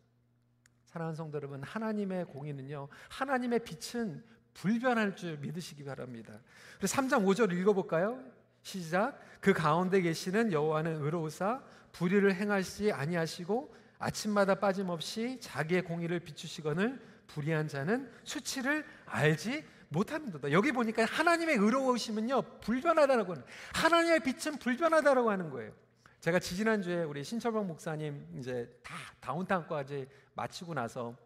사랑하는 0.86 1.14
성도 1.14 1.36
여러분, 1.36 1.62
하나님의 1.62 2.24
공의는요, 2.24 2.88
하나님의 3.10 3.60
빛은 3.60 4.24
불변할 4.54 5.14
줄 5.14 5.36
믿으시기 5.36 5.84
바랍니다. 5.84 6.40
그래서 6.78 6.96
3장 6.96 7.24
5절 7.24 7.52
읽어볼까요? 7.52 8.37
시작. 8.62 9.18
그 9.40 9.52
가운데 9.52 10.00
계시는 10.00 10.52
여호와는 10.52 11.02
의로우사 11.02 11.62
불의를 11.92 12.34
행하시 12.34 12.92
아니하시고 12.92 13.74
아침마다 13.98 14.54
빠짐없이 14.54 15.38
자기의 15.40 15.82
공의를 15.82 16.20
비추시거늘 16.20 17.00
불의한 17.26 17.68
자는 17.68 18.10
수치를 18.24 18.84
알지 19.06 19.64
못합니다. 19.88 20.50
여기 20.52 20.72
보니까 20.72 21.04
하나님의 21.04 21.56
의로우심은요 21.56 22.42
불변하다라고 22.60 23.32
하는 23.32 23.44
하나님의 23.74 24.20
빛은 24.20 24.58
불변하다라고 24.58 25.30
하는 25.30 25.50
거예요. 25.50 25.72
제가 26.20 26.38
지지난 26.38 26.82
주에 26.82 27.04
우리 27.04 27.22
신철봉 27.24 27.66
목사님 27.66 28.26
이제 28.38 28.68
다 28.82 28.94
다운타운까지 29.20 30.08
마치고 30.34 30.74
나서 30.74 31.16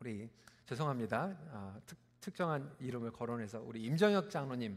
우리 0.00 0.28
죄송합니다. 0.66 1.36
아, 1.52 1.76
특, 1.86 1.96
특정한 2.20 2.74
이름을 2.80 3.12
거론해서 3.12 3.62
우리 3.64 3.84
임정혁 3.84 4.30
장로님 4.30 4.76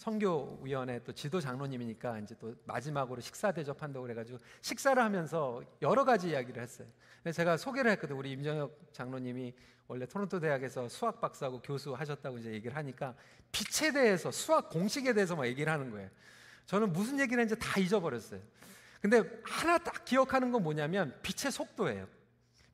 성교위원회 0.00 1.02
또 1.04 1.12
지도 1.12 1.40
장로님이니까 1.40 2.20
이제 2.20 2.34
또 2.40 2.54
마지막으로 2.64 3.20
식사 3.20 3.52
대접한다고 3.52 4.04
그래가지고 4.04 4.38
식사를 4.62 5.00
하면서 5.02 5.62
여러 5.82 6.06
가지 6.06 6.30
이야기를 6.30 6.62
했어요. 6.62 6.88
제가 7.34 7.58
소개를 7.58 7.90
했거든. 7.92 8.16
우리 8.16 8.30
임정혁 8.32 8.94
장로님이 8.94 9.52
원래 9.88 10.06
토론토 10.06 10.40
대학에서 10.40 10.88
수학 10.88 11.20
박사하고 11.20 11.60
교수 11.60 11.92
하셨다고 11.92 12.38
이제 12.38 12.50
얘기를 12.50 12.74
하니까 12.76 13.14
빛에 13.52 13.92
대해서 13.92 14.30
수학 14.30 14.70
공식에 14.70 15.12
대해서 15.12 15.36
막 15.36 15.46
얘기를 15.46 15.70
하는 15.70 15.90
거예요. 15.90 16.08
저는 16.64 16.94
무슨 16.94 17.20
얘기를 17.20 17.42
했는지 17.42 17.60
다 17.60 17.78
잊어버렸어요. 17.78 18.40
근데 19.02 19.22
하나 19.44 19.76
딱 19.76 20.06
기억하는 20.06 20.50
건 20.50 20.62
뭐냐면 20.62 21.14
빛의 21.20 21.52
속도예요. 21.52 22.06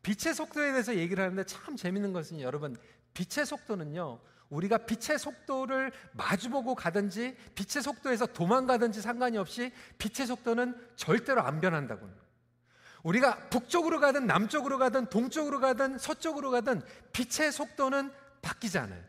빛의 0.02 0.33
속도에 0.33 0.71
대해서 0.71 0.95
얘기를 0.95 1.25
하는데 1.25 1.42
참 1.42 1.75
재밌는 1.75 2.12
것은 2.12 2.40
여러분 2.40 2.76
빛의 3.14 3.47
속도는요. 3.47 4.21
우리가 4.50 4.78
빛의 4.78 5.18
속도를 5.18 5.92
마주보고 6.12 6.74
가든지 6.74 7.36
빛의 7.54 7.82
속도에서 7.82 8.26
도망가든지 8.26 9.00
상관이 9.00 9.38
없이 9.38 9.72
빛의 9.98 10.26
속도는 10.26 10.76
절대로 10.96 11.42
안 11.42 11.60
변한다고. 11.60 12.08
우리가 13.02 13.48
북쪽으로 13.50 14.00
가든 14.00 14.26
남쪽으로 14.26 14.78
가든 14.78 15.06
동쪽으로 15.06 15.60
가든 15.60 15.98
서쪽으로 15.98 16.50
가든 16.50 16.82
빛의 17.12 17.52
속도는 17.52 18.12
바뀌지 18.42 18.78
않아요. 18.78 19.02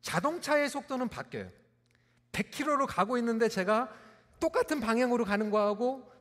자동차의 0.00 0.68
속도는 0.68 1.08
바뀌어요. 1.08 1.50
100km로 2.32 2.86
가고 2.88 3.16
있는데 3.18 3.48
제가 3.48 3.92
똑같은 4.40 4.80
방향으로 4.80 5.24
가는 5.24 5.50
거하고 5.50 6.11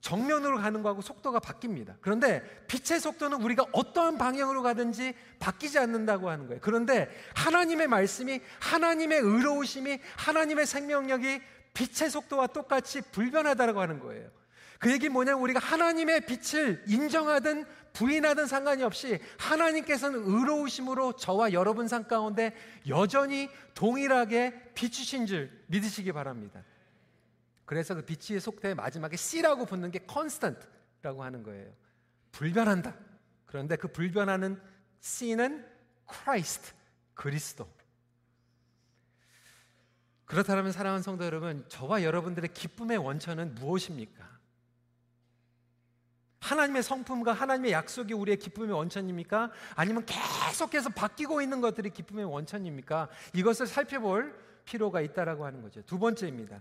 정면으로 0.00 0.58
가는 0.58 0.82
거하고 0.82 1.02
속도가 1.02 1.40
바뀝니다. 1.40 1.94
그런데 2.00 2.42
빛의 2.66 3.00
속도는 3.00 3.42
우리가 3.42 3.66
어떠한 3.72 4.18
방향으로 4.18 4.62
가든지 4.62 5.14
바뀌지 5.38 5.78
않는다고 5.78 6.30
하는 6.30 6.46
거예요. 6.46 6.60
그런데 6.62 7.10
하나님의 7.34 7.86
말씀이 7.86 8.40
하나님의 8.60 9.18
의로우심이 9.18 9.98
하나님의 10.16 10.66
생명력이 10.66 11.40
빛의 11.74 12.10
속도와 12.10 12.48
똑같이 12.48 13.02
불변하다고 13.02 13.80
하는 13.80 14.00
거예요. 14.00 14.28
그 14.78 14.90
얘기 14.90 15.10
뭐냐면 15.10 15.42
우리가 15.42 15.60
하나님의 15.60 16.22
빛을 16.24 16.82
인정하든 16.88 17.66
부인하든 17.92 18.46
상관이 18.46 18.82
없이 18.82 19.18
하나님께서는 19.38 20.22
의로우심으로 20.24 21.16
저와 21.16 21.52
여러분 21.52 21.86
삶 21.86 22.04
가운데 22.04 22.54
여전히 22.88 23.50
동일하게 23.74 24.72
비추신 24.74 25.26
줄 25.26 25.50
믿으시기 25.66 26.12
바랍니다. 26.12 26.62
그래서 27.70 27.94
그 27.94 28.02
빛의 28.02 28.40
속도의 28.40 28.74
마지막에 28.74 29.16
C라고 29.16 29.64
붙는 29.64 29.92
게 29.92 30.04
constant라고 30.10 31.22
하는 31.22 31.44
거예요. 31.44 31.72
불변한다. 32.32 32.96
그런데 33.46 33.76
그 33.76 33.86
불변하는 33.86 34.60
C는 34.98 35.64
Christ, 36.12 36.72
그리스도. 37.14 37.72
그렇다면 40.24 40.72
사랑하는 40.72 41.04
성도 41.04 41.24
여러분, 41.24 41.64
저와 41.68 42.02
여러분들의 42.02 42.52
기쁨의 42.52 42.96
원천은 42.96 43.54
무엇입니까? 43.54 44.28
하나님의 46.40 46.82
성품과 46.82 47.34
하나님의 47.34 47.70
약속이 47.70 48.14
우리의 48.14 48.38
기쁨의 48.38 48.74
원천입니까? 48.74 49.52
아니면 49.76 50.04
계속해서 50.06 50.88
바뀌고 50.88 51.40
있는 51.40 51.60
것들이 51.60 51.90
기쁨의 51.90 52.24
원천입니까? 52.24 53.08
이것을 53.32 53.68
살펴볼 53.68 54.49
필요가 54.64 55.00
있다라고 55.00 55.44
하는 55.44 55.62
거죠. 55.62 55.82
두 55.82 55.98
번째입니다. 55.98 56.60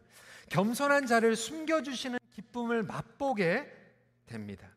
겸손한 0.50 1.06
자를 1.06 1.36
숨겨주시는 1.36 2.20
기쁨을 2.32 2.84
맛보게 2.84 3.72
됩니다. 4.25 4.70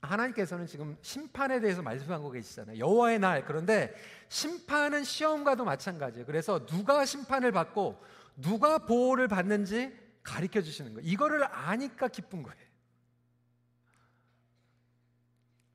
하나님께서는 0.00 0.66
지금 0.66 0.96
심판에 1.02 1.60
대해서 1.60 1.82
말씀하고 1.82 2.30
계시잖아요. 2.30 2.78
여호와의 2.78 3.18
날. 3.18 3.44
그런데 3.44 3.94
심판은 4.28 5.04
시험과도 5.04 5.64
마찬가지예요. 5.64 6.26
그래서 6.26 6.64
누가 6.66 7.04
심판을 7.04 7.52
받고 7.52 8.00
누가 8.36 8.78
보호를 8.78 9.28
받는지 9.28 9.92
가르쳐 10.22 10.60
주시는 10.60 10.94
거예요. 10.94 11.08
이거를 11.08 11.44
아니까 11.44 12.08
기쁜 12.08 12.42
거예요. 12.42 12.66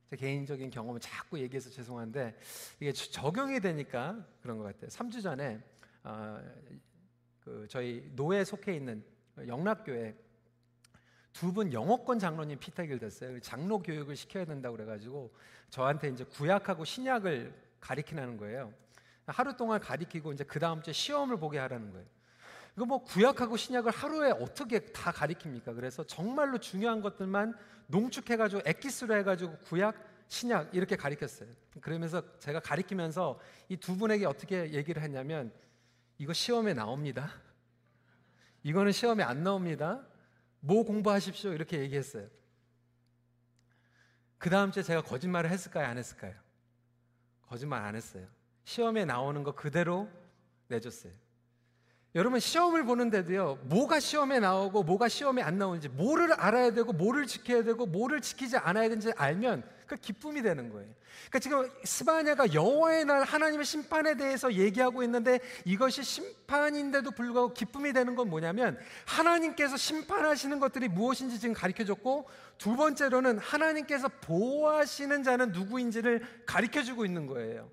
제 0.09 0.17
개인적인 0.17 0.69
경험을 0.69 0.99
자꾸 0.99 1.39
얘기해서 1.39 1.69
죄송한데 1.69 2.37
이게 2.81 2.91
적용이 2.91 3.61
되니까 3.61 4.25
그런 4.41 4.57
것 4.57 4.65
같아요. 4.65 4.89
3주 4.89 5.23
전에 5.23 5.61
어, 6.03 6.41
그 7.39 7.67
저희 7.69 8.09
노에 8.15 8.43
속해 8.43 8.75
있는 8.75 9.03
영락교회 9.47 10.15
두 11.33 11.53
분 11.53 11.71
영어권 11.71 12.19
장로님 12.19 12.59
피탁을 12.59 12.99
됐어요. 12.99 13.39
장로 13.39 13.79
교육을 13.79 14.15
시켜야 14.15 14.45
된다고 14.45 14.75
그래가지고 14.75 15.33
저한테 15.69 16.09
이제 16.09 16.23
구약하고 16.25 16.83
신약을 16.85 17.53
가리키는 17.79 18.37
거예요. 18.37 18.73
하루 19.27 19.55
동안 19.55 19.79
가리키고 19.79 20.33
이제 20.33 20.43
그 20.43 20.59
다음 20.59 20.81
주에 20.81 20.93
시험을 20.93 21.37
보게 21.37 21.57
하라는 21.59 21.91
거예요. 21.93 22.05
이거 22.75 22.85
뭐 22.85 23.03
구약하고 23.03 23.55
신약을 23.57 23.91
하루에 23.91 24.31
어떻게 24.31 24.79
다 24.91 25.11
가리킵니까? 25.11 25.73
그래서 25.75 26.03
정말로 26.03 26.57
중요한 26.57 27.01
것들만 27.01 27.53
농축해가지고 27.87 28.61
엑기스로 28.65 29.15
해가지고 29.17 29.57
구약, 29.59 29.95
신약 30.27 30.75
이렇게 30.75 30.95
가리켰어요. 30.97 31.49
그러면서 31.81 32.23
제가 32.39 32.59
가리키면서 32.59 33.39
이 33.69 33.77
두 33.77 33.95
분에게 33.97 34.25
어떻게 34.25 34.71
얘기를 34.73 35.01
했냐면 35.01 35.51
이거 36.21 36.33
시험에 36.33 36.75
나옵니다. 36.75 37.33
이거는 38.61 38.91
시험에 38.91 39.23
안 39.23 39.41
나옵니다. 39.41 40.05
뭐 40.59 40.83
공부하십시오. 40.83 41.51
이렇게 41.51 41.79
얘기했어요. 41.79 42.29
그 44.37 44.51
다음 44.51 44.71
주에 44.71 44.83
제가 44.83 45.01
거짓말을 45.01 45.49
했을까요? 45.49 45.87
안 45.87 45.97
했을까요? 45.97 46.35
거짓말 47.47 47.81
안 47.81 47.95
했어요. 47.95 48.27
시험에 48.65 49.03
나오는 49.03 49.41
거 49.41 49.55
그대로 49.55 50.07
내줬어요. 50.67 51.11
여러분 52.13 52.41
시험을 52.41 52.83
보는데도요, 52.83 53.59
뭐가 53.63 54.01
시험에 54.01 54.39
나오고 54.39 54.83
뭐가 54.83 55.07
시험에 55.07 55.41
안 55.41 55.57
나오는지, 55.57 55.87
뭐를 55.87 56.33
알아야 56.33 56.71
되고, 56.71 56.91
뭐를 56.91 57.25
지켜야 57.25 57.63
되고, 57.63 57.85
뭐를 57.85 58.19
지키지 58.19 58.57
않아야 58.57 58.89
되는지 58.89 59.13
알면 59.15 59.63
그 59.87 59.95
기쁨이 59.95 60.41
되는 60.41 60.69
거예요. 60.69 60.89
그러니까 61.29 61.39
지금 61.39 61.69
스바냐가 61.83 62.53
여호와의 62.53 63.05
날 63.05 63.23
하나님의 63.23 63.65
심판에 63.65 64.15
대해서 64.15 64.53
얘기하고 64.53 65.03
있는데 65.03 65.39
이것이 65.65 66.03
심판인데도 66.03 67.11
불구하고 67.11 67.53
기쁨이 67.53 67.91
되는 67.91 68.15
건 68.15 68.29
뭐냐면 68.29 68.79
하나님께서 69.05 69.75
심판하시는 69.75 70.59
것들이 70.61 70.87
무엇인지 70.87 71.39
지금 71.41 71.53
가르쳐 71.53 71.83
줬고 71.83 72.29
두 72.57 72.77
번째로는 72.77 73.39
하나님께서 73.39 74.07
보호하시는 74.21 75.23
자는 75.23 75.51
누구인지를 75.51 76.25
가르쳐 76.45 76.83
주고 76.83 77.03
있는 77.03 77.27
거예요. 77.27 77.69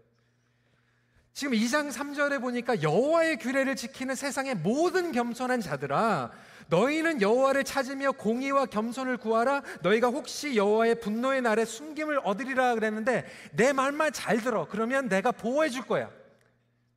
지금 1.39 1.53
2장 1.53 1.93
3절에 1.93 2.41
보니까 2.41 2.83
여호와의 2.83 3.39
규례를 3.39 3.77
지키는 3.77 4.17
세상의 4.17 4.57
모든 4.57 5.13
겸손한 5.13 5.61
자들아 5.61 6.33
너희는 6.67 7.23
여호와를 7.23 7.63
찾으며 7.63 8.11
공의와 8.11 8.67
겸손을 8.67 9.19
구하라. 9.19 9.63
너희가 9.83 10.09
혹시 10.09 10.57
여호와의 10.57 10.99
분노의 10.99 11.43
날에 11.43 11.65
숨김을 11.65 12.23
얻으리라 12.25 12.75
그랬는데 12.75 13.25
내 13.53 13.73
말만 13.73 14.13
잘 14.13 14.41
들어. 14.41 14.67
그러면 14.67 15.09
내가 15.09 15.31
보호해 15.31 15.69
줄 15.69 15.83
거야. 15.83 16.11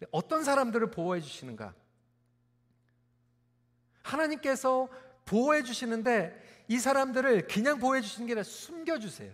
어떤 0.10 0.44
사람들을 0.44 0.90
보호해 0.90 1.22
주시는가? 1.22 1.76
하나님께서 4.02 4.90
보호해 5.24 5.62
주시는데 5.62 6.66
이 6.68 6.80
사람들을 6.80 7.46
그냥 7.46 7.78
보호해 7.78 8.02
주시는 8.02 8.26
게 8.26 8.34
아니라 8.34 8.44
숨겨 8.44 8.98
주세요 8.98 9.32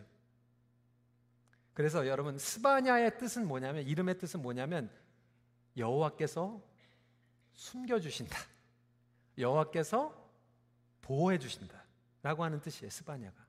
그래서 1.77 2.07
여러분 2.07 2.39
스바냐의 2.39 3.19
뜻은 3.19 3.47
뭐냐면 3.47 3.83
이름의 3.85 4.17
뜻은 4.17 4.41
뭐냐면 4.41 4.89
여호와께서 5.77 6.59
숨겨 7.53 7.99
주신다. 7.99 8.35
여호와께서 9.37 10.11
보호해 11.03 11.37
주신다라고 11.37 12.43
하는 12.43 12.61
뜻이에요. 12.61 12.89
스바냐가. 12.89 13.45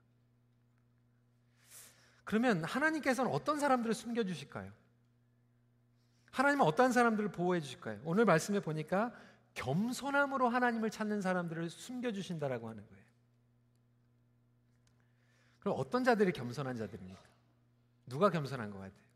그러면 2.24 2.64
하나님께서는 2.64 3.32
어떤 3.32 3.58
사람들을 3.58 3.94
숨겨 3.94 4.22
주실까요? 4.22 4.70
하나님은 6.30 6.66
어떤 6.66 6.92
사람들을 6.92 7.32
보호해 7.32 7.60
주실까요? 7.62 7.98
오늘 8.04 8.26
말씀에 8.26 8.60
보니까 8.60 9.10
겸손함으로 9.54 10.50
하나님을 10.50 10.90
찾는 10.90 11.22
사람들을 11.22 11.70
숨겨 11.70 12.12
주신다라고 12.12 12.68
하는 12.68 12.86
거예요. 12.86 13.04
그럼 15.60 15.76
어떤 15.78 16.04
자들이 16.04 16.32
겸손한 16.32 16.76
자들입니까? 16.76 17.27
누가 18.09 18.31
겸손한 18.31 18.71
것 18.71 18.79
같아요? 18.79 19.09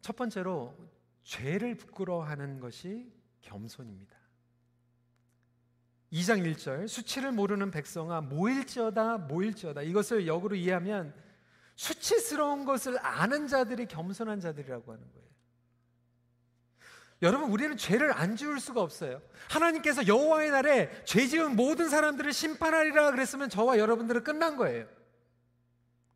첫 0.00 0.16
번째로 0.16 0.76
죄를 1.22 1.76
부끄러워하는 1.76 2.60
것이 2.60 3.10
겸손입니다. 3.40 4.14
2장 6.12 6.54
1절 6.54 6.86
수치를 6.86 7.32
모르는 7.32 7.70
백성아 7.70 8.20
모일지어다 8.20 9.18
모일지어다 9.18 9.82
이것을 9.82 10.26
역으로 10.26 10.54
이해하면 10.54 11.14
수치스러운 11.74 12.64
것을 12.64 12.98
아는 13.04 13.48
자들이 13.48 13.86
겸손한 13.86 14.40
자들이라고 14.40 14.92
하는 14.92 15.12
거예요. 15.12 15.23
여러분 17.24 17.50
우리는 17.50 17.76
죄를 17.76 18.12
안 18.12 18.36
지을 18.36 18.60
수가 18.60 18.82
없어요. 18.82 19.22
하나님께서 19.48 20.06
여호와의 20.06 20.50
날에 20.50 21.04
죄 21.04 21.26
지은 21.26 21.56
모든 21.56 21.88
사람들을 21.88 22.32
심판하리라 22.32 23.10
그랬으면 23.12 23.48
저와 23.48 23.78
여러분들은 23.78 24.22
끝난 24.22 24.56
거예요. 24.56 24.86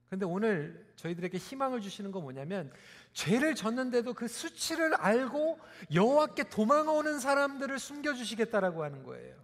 그런데 0.07 0.27
오늘 0.27 0.87
저희들에게 0.97 1.38
희망을 1.38 1.81
주시는 1.81 2.12
건 2.12 2.23
뭐냐면 2.23 2.71
죄를 3.14 3.55
졌는데도 3.55 4.12
그 4.12 4.29
수치를 4.29 4.94
알고 4.94 5.59
여호와께 5.94 6.51
도망오는 6.51 7.18
사람들을 7.21 7.79
숨겨 7.79 8.12
주시겠다라고 8.12 8.85
하는 8.85 9.03
거예요. 9.03 9.37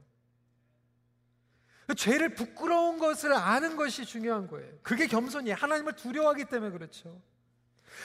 그 1.87 1.95
죄를 1.95 2.35
부끄러운 2.35 2.99
것을 2.99 3.33
아는 3.33 3.77
것이 3.77 4.05
중요한 4.05 4.49
거예요. 4.49 4.71
그게 4.83 5.07
겸손이에요. 5.07 5.57
하나님을 5.57 5.95
두려워하기 5.95 6.47
때문에 6.47 6.73
그렇죠. 6.73 7.21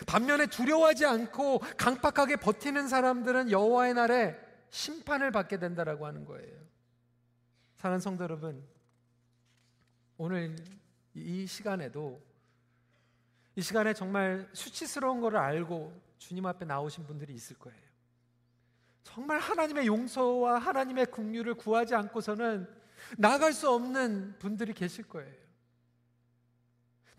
반면에 0.08 0.47
두려워하지 0.47 1.06
않고 1.06 1.60
강팍하게 1.78 2.38
버티는 2.38 2.88
사람들은 2.88 3.52
여호와의 3.52 3.93
날에 3.93 4.39
심판을 4.69 5.32
받게 5.32 5.60
된다라고 5.60 6.06
하는 6.06 6.25
거예요. 6.25 6.60
사랑하는 7.75 8.02
성도 8.02 8.23
여러분, 8.23 8.63
오늘 10.17 10.56
이 11.13 11.47
시간에도 11.47 12.21
이 13.56 13.62
시간에 13.62 13.93
정말 13.93 14.47
수치스러운 14.54 15.21
것을 15.21 15.38
알고 15.38 15.93
주님 16.17 16.45
앞에 16.45 16.65
나오신 16.65 17.06
분들이 17.08 17.34
있을 17.34 17.58
거예요. 17.58 17.80
정말 19.04 19.39
하나님의 19.39 19.88
용서와 19.88 20.60
하나님의 20.60 21.08
긍휼을 21.08 21.56
구하지 21.56 21.95
않고서는 21.95 22.67
나갈 23.17 23.54
수 23.54 23.69
없는 23.69 24.38
분들이 24.39 24.73
계실 24.73 25.08
거예요. 25.08 25.49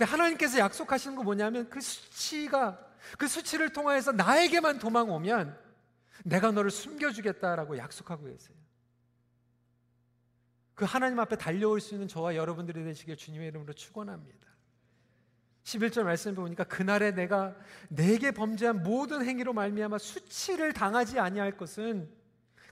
근데 0.01 0.13
하나님께서 0.13 0.59
약속하시는 0.59 1.15
거 1.15 1.23
뭐냐면 1.23 1.69
그 1.69 1.79
수치가 1.83 2.81
그 3.19 3.29
수치를 3.29 3.75
통하여서 3.75 4.13
나에게만 4.13 4.79
도망 4.79 5.11
오면 5.11 5.55
내가 6.25 6.53
너를 6.53 6.71
숨겨주겠다라고 6.71 7.77
약속하고 7.77 8.25
계세요. 8.25 8.57
그 10.75 10.87
하나님 10.87 11.21
앞에 11.21 11.37
달려올 11.37 11.83
수 11.83 11.93
있는 11.93 12.09
저와 12.09 12.35
여러분들이 12.35 12.83
되시길 12.83 13.19
주님의 13.19 13.49
이름으로 13.49 13.75
축원합니다. 13.75 14.49
11절 15.65 16.05
말씀 16.05 16.35
보니까 16.35 16.65
그날에 16.65 17.11
내가 17.11 17.55
내게 17.91 18.31
범죄한 18.31 18.83
모든 18.83 19.23
행위로 19.23 19.53
말미암아 19.53 19.99
수치를 19.99 20.73
당하지 20.73 21.19
아니할 21.19 21.59
것은 21.59 22.11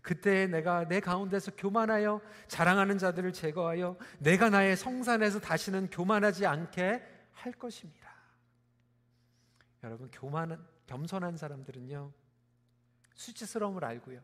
그때 0.00 0.46
내가 0.46 0.88
내 0.88 1.00
가운데서 1.00 1.50
교만하여 1.58 2.22
자랑하는 2.46 2.96
자들을 2.96 3.34
제거하여 3.34 3.98
내가 4.18 4.48
나의 4.48 4.78
성산에서 4.78 5.40
다시는 5.40 5.90
교만하지 5.90 6.46
않게 6.46 7.17
할 7.38 7.52
것입니다. 7.52 8.12
여러분 9.84 10.10
교만은 10.10 10.58
겸손한 10.86 11.36
사람들은요 11.36 12.12
수치스러움을 13.14 13.84
알고요 13.84 14.20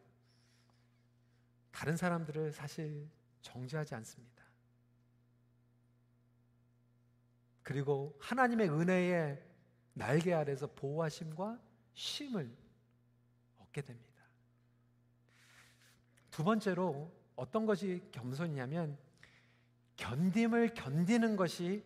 다른 1.71 1.97
사람들을 1.97 2.53
사실 2.53 3.09
정죄하지 3.43 3.95
않습니다. 3.97 4.45
그리고 7.63 8.17
하나님의 8.21 8.69
은혜의 8.69 9.43
날개 9.95 10.33
아래서 10.33 10.67
보호하심과 10.67 11.61
쉼을 11.95 12.55
얻게 13.59 13.81
됩니다. 13.81 14.23
두 16.31 16.45
번째로 16.45 17.13
어떤 17.37 17.65
것이 17.65 18.03
겸손이냐면 18.13 18.99
견딤을 19.97 20.75
견디는 20.75 21.37
것이 21.37 21.85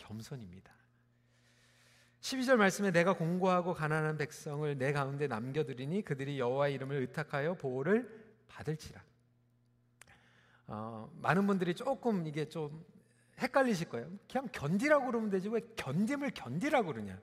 겸손입니다. 0.00 0.72
12절 2.20 2.56
말씀에 2.56 2.90
내가 2.90 3.14
공고하고 3.14 3.72
가난한 3.74 4.18
백성을 4.18 4.76
내 4.76 4.92
가운데 4.92 5.26
남겨두리니 5.26 6.02
그들이 6.02 6.38
여호와의 6.38 6.74
이름을 6.74 6.96
의탁하여 6.96 7.54
보호를 7.54 8.08
받을지라. 8.48 9.02
어, 10.66 11.10
많은 11.20 11.46
분들이 11.46 11.74
조금 11.74 12.26
이게 12.26 12.48
좀 12.48 12.84
헷갈리실 13.38 13.88
거예요. 13.88 14.10
그냥 14.30 14.48
견디라고 14.52 15.06
그러면 15.06 15.30
되지 15.30 15.48
왜 15.48 15.60
견딤을 15.76 16.30
견디라고 16.32 16.92
그러냐? 16.92 17.18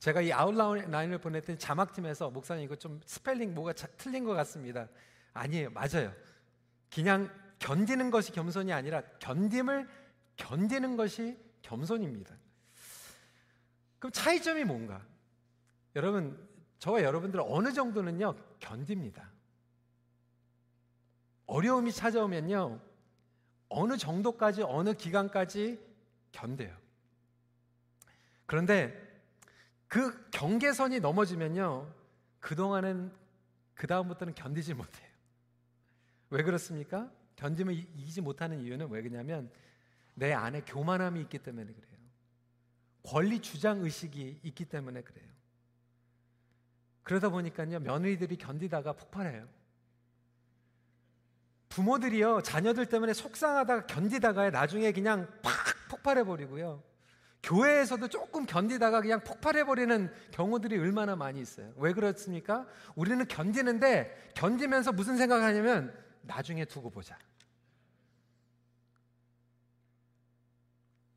제가 0.00 0.22
이 0.22 0.32
아웃라인을 0.32 1.18
보냈더니 1.18 1.58
자막팀에서 1.58 2.30
목사님 2.30 2.64
이거 2.64 2.74
좀 2.74 3.00
스펠링 3.04 3.54
뭐가 3.54 3.74
자, 3.74 3.86
틀린 3.96 4.24
것 4.24 4.32
같습니다. 4.32 4.88
아니에요. 5.32 5.70
맞아요. 5.70 6.12
그냥 6.92 7.30
견디는 7.58 8.10
것이 8.10 8.32
겸손이 8.32 8.72
아니라 8.72 9.02
견딤을 9.20 9.88
견디는 10.36 10.96
것이 10.96 11.38
겸손입니다. 11.62 12.36
그럼 13.98 14.12
차이점이 14.12 14.64
뭔가? 14.64 15.04
여러분, 15.94 16.48
저와 16.78 17.02
여러분들 17.02 17.40
어느 17.44 17.72
정도는요, 17.72 18.34
견딥니다. 18.58 19.30
어려움이 21.46 21.92
찾아오면요, 21.92 22.80
어느 23.68 23.96
정도까지, 23.96 24.62
어느 24.62 24.94
기간까지 24.94 25.78
견뎌요. 26.32 26.76
그런데 28.46 29.10
그 29.88 30.30
경계선이 30.30 31.00
넘어지면요, 31.00 31.92
그동안은, 32.38 33.12
그다음부터는 33.74 34.34
견디지 34.34 34.74
못해요. 34.74 35.08
왜 36.30 36.42
그렇습니까? 36.42 37.10
견딤을 37.36 37.74
이기지 37.74 38.20
못하는 38.20 38.60
이유는 38.60 38.88
왜 38.90 39.02
그러냐면, 39.02 39.50
내 40.20 40.34
안에 40.34 40.60
교만함이 40.66 41.18
있기 41.22 41.38
때문에 41.38 41.72
그래요. 41.72 41.98
권리 43.02 43.40
주장 43.40 43.80
의식이 43.80 44.40
있기 44.42 44.66
때문에 44.66 45.00
그래요. 45.00 45.26
그러다 47.02 47.30
보니까요, 47.30 47.80
며느리들이 47.80 48.36
견디다가 48.36 48.92
폭발해요. 48.92 49.48
부모들이요, 51.70 52.42
자녀들 52.42 52.84
때문에 52.86 53.14
속상하다가 53.14 53.86
견디다가 53.86 54.50
나중에 54.50 54.92
그냥 54.92 55.26
팍 55.40 55.54
폭발해 55.88 56.24
버리고요. 56.24 56.82
교회에서도 57.42 58.06
조금 58.08 58.44
견디다가 58.44 59.00
그냥 59.00 59.24
폭발해 59.24 59.64
버리는 59.64 60.12
경우들이 60.32 60.76
얼마나 60.76 61.16
많이 61.16 61.40
있어요. 61.40 61.72
왜 61.76 61.94
그렇습니까? 61.94 62.66
우리는 62.94 63.26
견디는데 63.26 64.32
견디면서 64.34 64.92
무슨 64.92 65.16
생각을 65.16 65.42
하냐면 65.42 65.98
나중에 66.20 66.66
두고 66.66 66.90
보자. 66.90 67.16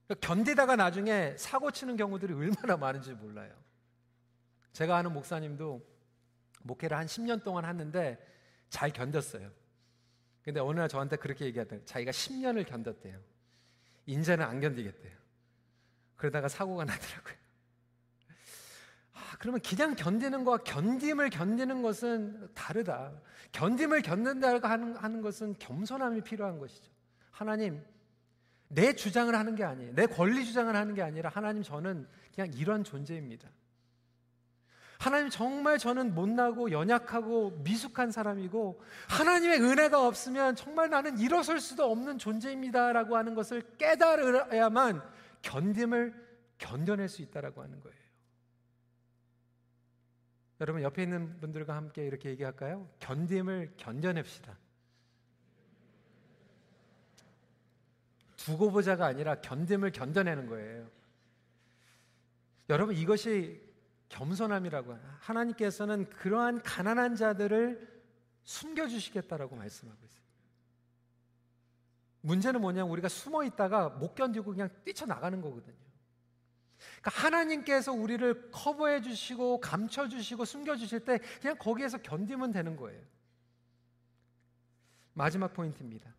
그러니까 0.07 0.27
견디다가 0.27 0.75
나중에 0.75 1.35
사고 1.37 1.71
치는 1.71 1.95
경우들이 1.95 2.33
얼마나 2.33 2.77
많은지 2.77 3.13
몰라요. 3.13 3.53
제가 4.73 4.97
아는 4.97 5.13
목사님도 5.13 5.81
목회를 6.63 6.97
한 6.97 7.05
10년 7.05 7.43
동안 7.43 7.65
했는데 7.65 8.17
잘 8.69 8.91
견뎠어요. 8.91 9.51
근데 10.41 10.59
어느 10.59 10.79
날 10.79 10.89
저한테 10.89 11.15
그렇게 11.15 11.45
얘기하더라고요. 11.45 11.85
자기가 11.85 12.11
10년을 12.11 12.65
견뎠대요. 12.65 13.19
인제는 14.05 14.45
안 14.45 14.59
견디겠대요. 14.59 15.15
그러다가 16.17 16.47
사고가 16.47 16.83
나더라고요. 16.85 17.35
아, 19.13 19.35
그러면 19.39 19.61
그냥 19.61 19.95
견디는 19.95 20.43
거와 20.43 20.57
견딤을 20.57 21.29
견디는 21.29 21.81
것은 21.81 22.53
다르다. 22.53 23.13
견딤을 23.51 24.01
견딘다고 24.01 24.67
하는, 24.67 24.95
하는 24.95 25.21
것은 25.21 25.55
겸손함이 25.59 26.21
필요한 26.21 26.59
것이죠. 26.59 26.91
하나님, 27.31 27.83
내 28.67 28.93
주장을 28.93 29.33
하는 29.33 29.55
게 29.55 29.63
아니에요. 29.63 29.93
내 29.93 30.05
권리 30.05 30.45
주장을 30.45 30.75
하는 30.75 30.93
게 30.93 31.01
아니라 31.01 31.29
하나님 31.29 31.63
저는 31.63 32.07
그냥 32.33 32.51
이런 32.55 32.83
존재입니다. 32.83 33.49
하나님 35.03 35.29
정말 35.29 35.77
저는 35.77 36.15
못나고 36.15 36.71
연약하고 36.71 37.61
미숙한 37.63 38.11
사람이고 38.11 38.81
하나님의 39.09 39.61
은혜가 39.61 40.07
없으면 40.07 40.55
정말 40.55 40.89
나는 40.89 41.19
일어설 41.19 41.59
수도 41.59 41.91
없는 41.91 42.17
존재입니다라고 42.17 43.17
하는 43.17 43.35
것을 43.35 43.63
깨달아야만 43.77 45.03
견딤을 45.41 46.13
견뎌낼 46.57 47.09
수 47.09 47.21
있다라고 47.21 47.61
하는 47.61 47.81
거예요. 47.81 47.97
여러분 50.61 50.81
옆에 50.81 51.03
있는 51.03 51.37
분들과 51.41 51.75
함께 51.75 52.05
이렇게 52.05 52.29
얘기할까요? 52.29 52.89
견딤을 52.99 53.73
견뎌냅시다. 53.75 54.57
두고 58.43 58.71
보자가 58.71 59.05
아니라 59.05 59.35
견딤을 59.39 59.91
견뎌내는 59.91 60.47
거예요. 60.47 60.89
여러분 62.69 62.95
이것이 62.95 63.61
겸손함이라고 64.09 64.97
하나님께서는 65.19 66.09
그러한 66.09 66.61
가난한 66.61 67.15
자들을 67.15 68.03
숨겨 68.43 68.87
주시겠다라고 68.87 69.55
말씀하고 69.55 69.97
있어요. 70.03 70.23
문제는 72.19 72.59
뭐냐 72.59 72.83
우리가 72.83 73.07
숨어 73.07 73.45
있다가 73.45 73.89
못 73.89 74.13
견디고 74.13 74.51
그냥 74.51 74.69
뛰쳐나가는 74.83 75.39
거거든요. 75.39 75.75
그러니까 76.99 77.11
하나님께서 77.11 77.93
우리를 77.93 78.51
커버해 78.51 79.01
주시고 79.01 79.61
감춰 79.61 80.09
주시고 80.09 80.43
숨겨 80.43 80.75
주실 80.75 81.05
때 81.05 81.19
그냥 81.41 81.57
거기에서 81.57 81.97
견디면 81.97 82.51
되는 82.51 82.75
거예요. 82.75 83.01
마지막 85.13 85.53
포인트입니다. 85.53 86.13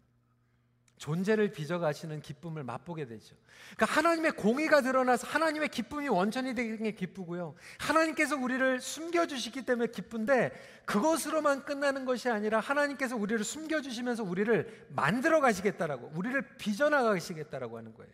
존재를 0.96 1.50
빚어가시는 1.52 2.22
기쁨을 2.22 2.62
맛보게 2.64 3.06
되죠. 3.06 3.36
그러니까 3.76 3.86
하나님의 3.86 4.32
공의가 4.32 4.80
드러나서 4.80 5.26
하나님의 5.26 5.68
기쁨이 5.68 6.08
원천이 6.08 6.54
되는 6.54 6.82
게 6.82 6.92
기쁘고요. 6.92 7.54
하나님께서 7.78 8.36
우리를 8.36 8.80
숨겨주시기 8.80 9.64
때문에 9.66 9.90
기쁜데 9.90 10.52
그것으로만 10.86 11.64
끝나는 11.64 12.04
것이 12.04 12.28
아니라 12.28 12.60
하나님께서 12.60 13.16
우리를 13.16 13.42
숨겨주시면서 13.44 14.22
우리를 14.22 14.86
만들어 14.90 15.40
가시겠다라고, 15.40 16.12
우리를 16.14 16.56
빚어나가시겠다라고 16.56 17.76
하는 17.76 17.94
거예요. 17.94 18.12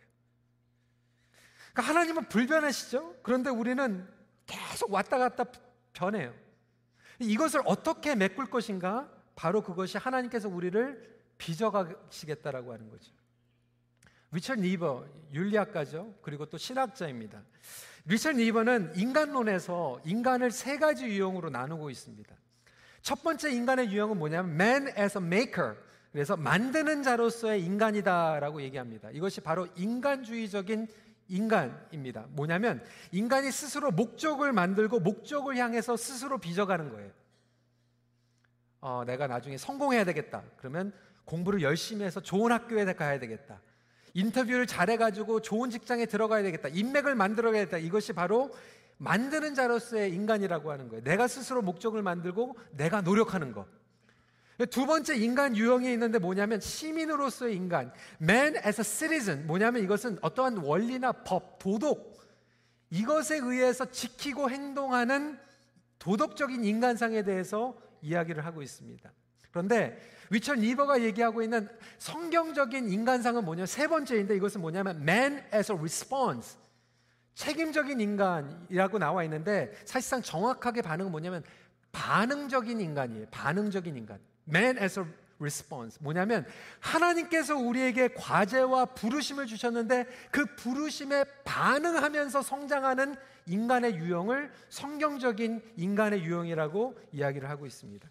그러니까 1.71 1.81
하나님은 1.93 2.29
불변하시죠? 2.29 3.17
그런데 3.21 3.49
우리는 3.49 4.07
계속 4.45 4.91
왔다 4.91 5.17
갔다 5.17 5.45
변해요. 5.93 6.33
이것을 7.19 7.61
어떻게 7.65 8.15
메꿀 8.15 8.47
것인가? 8.47 9.09
바로 9.35 9.61
그것이 9.61 9.97
하나님께서 9.97 10.49
우리를 10.49 11.20
빚어가시겠다라고 11.41 12.71
하는 12.71 12.89
거죠. 12.89 13.11
리처드 14.31 14.55
니버 14.55 15.05
윤리학가죠. 15.33 16.15
그리고 16.21 16.45
또 16.45 16.57
신학자입니다. 16.57 17.41
리처드 18.05 18.31
니버는 18.33 18.93
인간론에서 18.95 20.01
인간을 20.05 20.51
세 20.51 20.77
가지 20.77 21.05
유형으로 21.05 21.49
나누고 21.49 21.89
있습니다. 21.89 22.35
첫 23.01 23.23
번째 23.23 23.51
인간의 23.51 23.91
유형은 23.91 24.17
뭐냐면 24.17 24.53
man 24.53 24.87
as 24.97 25.17
a 25.17 25.23
maker. 25.23 25.75
그래서 26.11 26.37
만드는 26.37 27.03
자로서의 27.03 27.63
인간이다라고 27.63 28.61
얘기합니다. 28.61 29.09
이것이 29.11 29.41
바로 29.41 29.67
인간주의적인 29.75 30.87
인간입니다. 31.27 32.25
뭐냐면 32.29 32.83
인간이 33.11 33.51
스스로 33.51 33.91
목적을 33.91 34.51
만들고 34.51 34.99
목적을 34.99 35.55
향해서 35.55 35.97
스스로 35.97 36.37
빚어가는 36.37 36.89
거예요. 36.89 37.11
어, 38.81 39.03
내가 39.05 39.27
나중에 39.27 39.57
성공해야 39.57 40.03
되겠다. 40.03 40.43
그러면 40.57 40.91
공부를 41.25 41.61
열심히 41.61 42.03
해서 42.03 42.19
좋은 42.19 42.51
학교에 42.51 42.85
가야 42.93 43.19
되겠다. 43.19 43.61
인터뷰를 44.13 44.67
잘해가지고 44.67 45.41
좋은 45.41 45.69
직장에 45.69 46.05
들어가야 46.05 46.43
되겠다. 46.43 46.69
인맥을 46.69 47.15
만들어야 47.15 47.53
되겠다. 47.53 47.77
이것이 47.77 48.13
바로 48.13 48.51
만드는 48.97 49.55
자로서의 49.55 50.13
인간이라고 50.13 50.71
하는 50.71 50.89
거예요. 50.89 51.03
내가 51.03 51.27
스스로 51.27 51.61
목적을 51.61 52.01
만들고 52.01 52.55
내가 52.71 53.01
노력하는 53.01 53.51
것. 53.51 53.65
두 54.69 54.85
번째 54.85 55.15
인간 55.15 55.57
유형이 55.57 55.91
있는데 55.93 56.19
뭐냐면 56.19 56.59
시민으로서의 56.59 57.55
인간, 57.55 57.91
man 58.21 58.55
as 58.57 58.81
a 58.81 58.83
citizen. 58.83 59.47
뭐냐면 59.47 59.83
이것은 59.83 60.19
어떠한 60.21 60.57
원리나 60.57 61.11
법, 61.13 61.57
도덕 61.57 62.19
이것에 62.91 63.37
의해서 63.37 63.89
지키고 63.89 64.49
행동하는 64.49 65.39
도덕적인 65.97 66.63
인간상에 66.63 67.23
대해서 67.23 67.75
이야기를 68.01 68.45
하고 68.45 68.61
있습니다. 68.61 69.11
그런데 69.49 69.99
위철 70.31 70.55
리버가 70.55 71.01
얘기하고 71.01 71.43
있는 71.43 71.67
성경적인 71.97 72.89
인간상은 72.89 73.43
뭐냐? 73.43 73.65
세 73.65 73.87
번째인데 73.87 74.35
이것은 74.37 74.61
뭐냐면 74.61 75.01
man 75.01 75.43
as 75.53 75.71
a 75.71 75.77
response. 75.77 76.57
책임적인 77.35 77.99
인간이라고 77.99 78.97
나와 78.97 79.25
있는데 79.25 79.73
사실상 79.83 80.21
정확하게 80.21 80.83
반응은 80.83 81.11
뭐냐면 81.11 81.43
반응적인 81.91 82.79
인간이에요. 82.79 83.27
반응적인 83.29 83.97
인간. 83.97 84.19
man 84.47 84.77
as 84.77 84.99
a 85.01 85.05
response. 85.37 85.97
뭐냐면 86.01 86.45
하나님께서 86.79 87.57
우리에게 87.57 88.13
과제와 88.13 88.85
부르심을 88.85 89.47
주셨는데 89.47 90.05
그 90.31 90.45
부르심에 90.55 91.25
반응하면서 91.43 92.41
성장하는 92.41 93.17
인간의 93.47 93.95
유형을 93.95 94.49
성경적인 94.69 95.61
인간의 95.75 96.23
유형이라고 96.23 96.97
이야기를 97.11 97.49
하고 97.49 97.65
있습니다. 97.65 98.07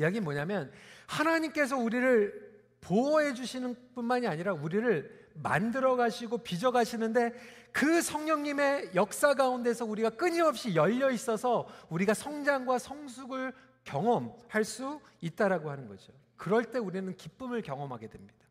이야기는 0.00 0.24
뭐냐면 0.24 0.72
하나님께서 1.06 1.76
우리를 1.76 2.50
보호해 2.80 3.34
주시는 3.34 3.76
뿐만이 3.94 4.26
아니라 4.26 4.52
우리를 4.54 5.28
만들어 5.34 5.96
가시고 5.96 6.38
빚어 6.38 6.70
가시는데 6.70 7.32
그 7.72 8.02
성령님의 8.02 8.92
역사 8.94 9.34
가운데서 9.34 9.84
우리가 9.84 10.10
끊임없이 10.10 10.74
열려 10.74 11.10
있어서 11.10 11.68
우리가 11.88 12.14
성장과 12.14 12.78
성숙을 12.78 13.52
경험할 13.84 14.64
수 14.64 15.00
있다라고 15.20 15.70
하는 15.70 15.86
거죠. 15.86 16.12
그럴 16.36 16.64
때 16.64 16.78
우리는 16.78 17.14
기쁨을 17.14 17.62
경험하게 17.62 18.08
됩니다. 18.08 18.46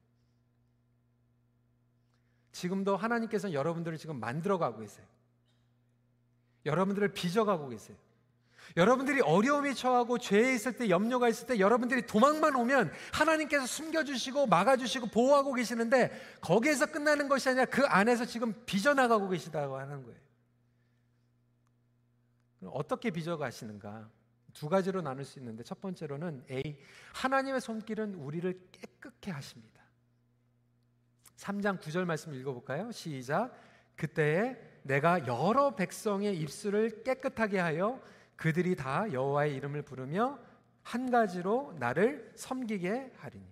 지금도 2.51 2.95
하나님께서는 2.95 3.53
여러분들을 3.53 3.97
지금 3.97 4.19
만들어 4.19 4.57
가고 4.57 4.79
계세요. 4.79 5.05
여러분들을 6.65 7.13
빚어 7.13 7.45
가고 7.45 7.69
계세요. 7.69 7.97
여러분들이 8.77 9.21
어려움이 9.21 9.75
처하고 9.75 10.17
죄에 10.17 10.53
있을 10.53 10.73
때 10.73 10.89
염려가 10.89 11.27
있을 11.29 11.47
때 11.47 11.60
여러분들이 11.60 12.05
도망만 12.05 12.55
오면 12.55 12.91
하나님께서 13.13 13.65
숨겨주시고 13.65 14.47
막아주시고 14.47 15.08
보호하고 15.08 15.53
계시는데 15.53 16.12
거기에서 16.41 16.86
끝나는 16.86 17.27
것이 17.27 17.49
아니라 17.49 17.65
그 17.65 17.86
안에서 17.86 18.25
지금 18.25 18.53
빚어나가고 18.65 19.29
계시다고 19.29 19.77
하는 19.77 20.03
거예요. 20.03 20.19
어떻게 22.65 23.10
빚어가시는가? 23.10 24.10
두 24.53 24.67
가지로 24.67 25.01
나눌 25.01 25.23
수 25.23 25.39
있는데 25.39 25.63
첫 25.63 25.79
번째로는 25.79 26.43
A. 26.51 26.77
하나님의 27.13 27.62
손길은 27.62 28.15
우리를 28.15 28.60
깨끗게 28.71 29.32
하십니다. 29.32 29.79
3장 31.38 31.79
9절 31.79 32.03
말씀 32.05 32.34
읽어볼까요? 32.34 32.91
시작. 32.91 33.53
그때에 33.95 34.58
내가 34.84 35.25
여러 35.27 35.75
백성의 35.75 36.38
입술을 36.39 37.03
깨끗하게 37.03 37.60
하여 37.60 38.01
그들이 38.39 38.78
다 38.78 39.12
여호와의 39.12 39.54
이름을 39.56 39.82
부르며 39.82 40.39
한 40.82 41.12
가지로 41.12 41.75
나를 41.78 42.32
섬기게 42.38 43.12
하리니. 43.17 43.45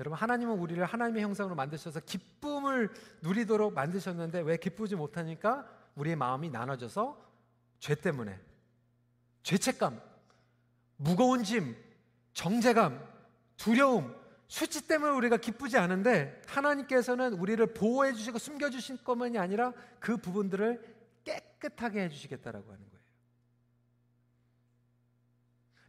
여러분 0.00 0.18
하나님은 0.18 0.58
우리를 0.58 0.84
하나님의 0.84 1.22
형상으로 1.22 1.54
만드셔서 1.54 2.00
기쁨을 2.00 2.92
누리도록 3.22 3.72
만드셨는데 3.72 4.40
왜 4.40 4.58
기쁘지 4.58 4.96
못하니까 4.96 5.66
우리의 5.94 6.14
마음이 6.14 6.50
나눠져서 6.50 7.18
죄 7.78 7.94
때문에 7.94 8.38
죄책감, 9.44 9.98
무거운 10.96 11.42
짐, 11.42 11.74
정제감, 12.34 13.02
두려움, 13.56 14.14
수치 14.46 14.86
때문에 14.86 15.12
우리가 15.12 15.38
기쁘지 15.38 15.78
않은데 15.78 16.42
하나님께서는 16.48 17.32
우리를 17.32 17.64
보호해 17.72 18.12
주시고 18.12 18.38
숨겨 18.38 18.68
주신 18.68 18.98
것만이 19.02 19.38
아니라 19.38 19.72
그 20.00 20.18
부분들을 20.18 20.82
깨끗하게 21.24 22.02
해 22.02 22.08
주시겠다라고 22.10 22.66
하는 22.70 22.84
거예요. 22.84 22.93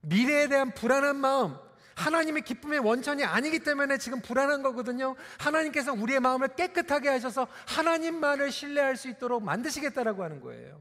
미래에 0.06 0.48
대한 0.48 0.72
불안한 0.72 1.16
마음, 1.18 1.56
하나님의 1.96 2.44
기쁨의 2.44 2.80
원천이 2.80 3.24
아니기 3.24 3.60
때문에 3.60 3.98
지금 3.98 4.22
불안한 4.22 4.62
거거든요. 4.64 5.16
하나님께서 5.40 5.94
우리의 5.94 6.20
마음을 6.20 6.50
깨끗하게 6.50 7.10
하셔서 7.10 7.48
하나님만을 7.68 8.52
신뢰할 8.52 8.98
수 8.98 9.10
있도록 9.10 9.44
만드시겠다라고 9.44 10.24
하는 10.24 10.42
거예요. 10.42 10.80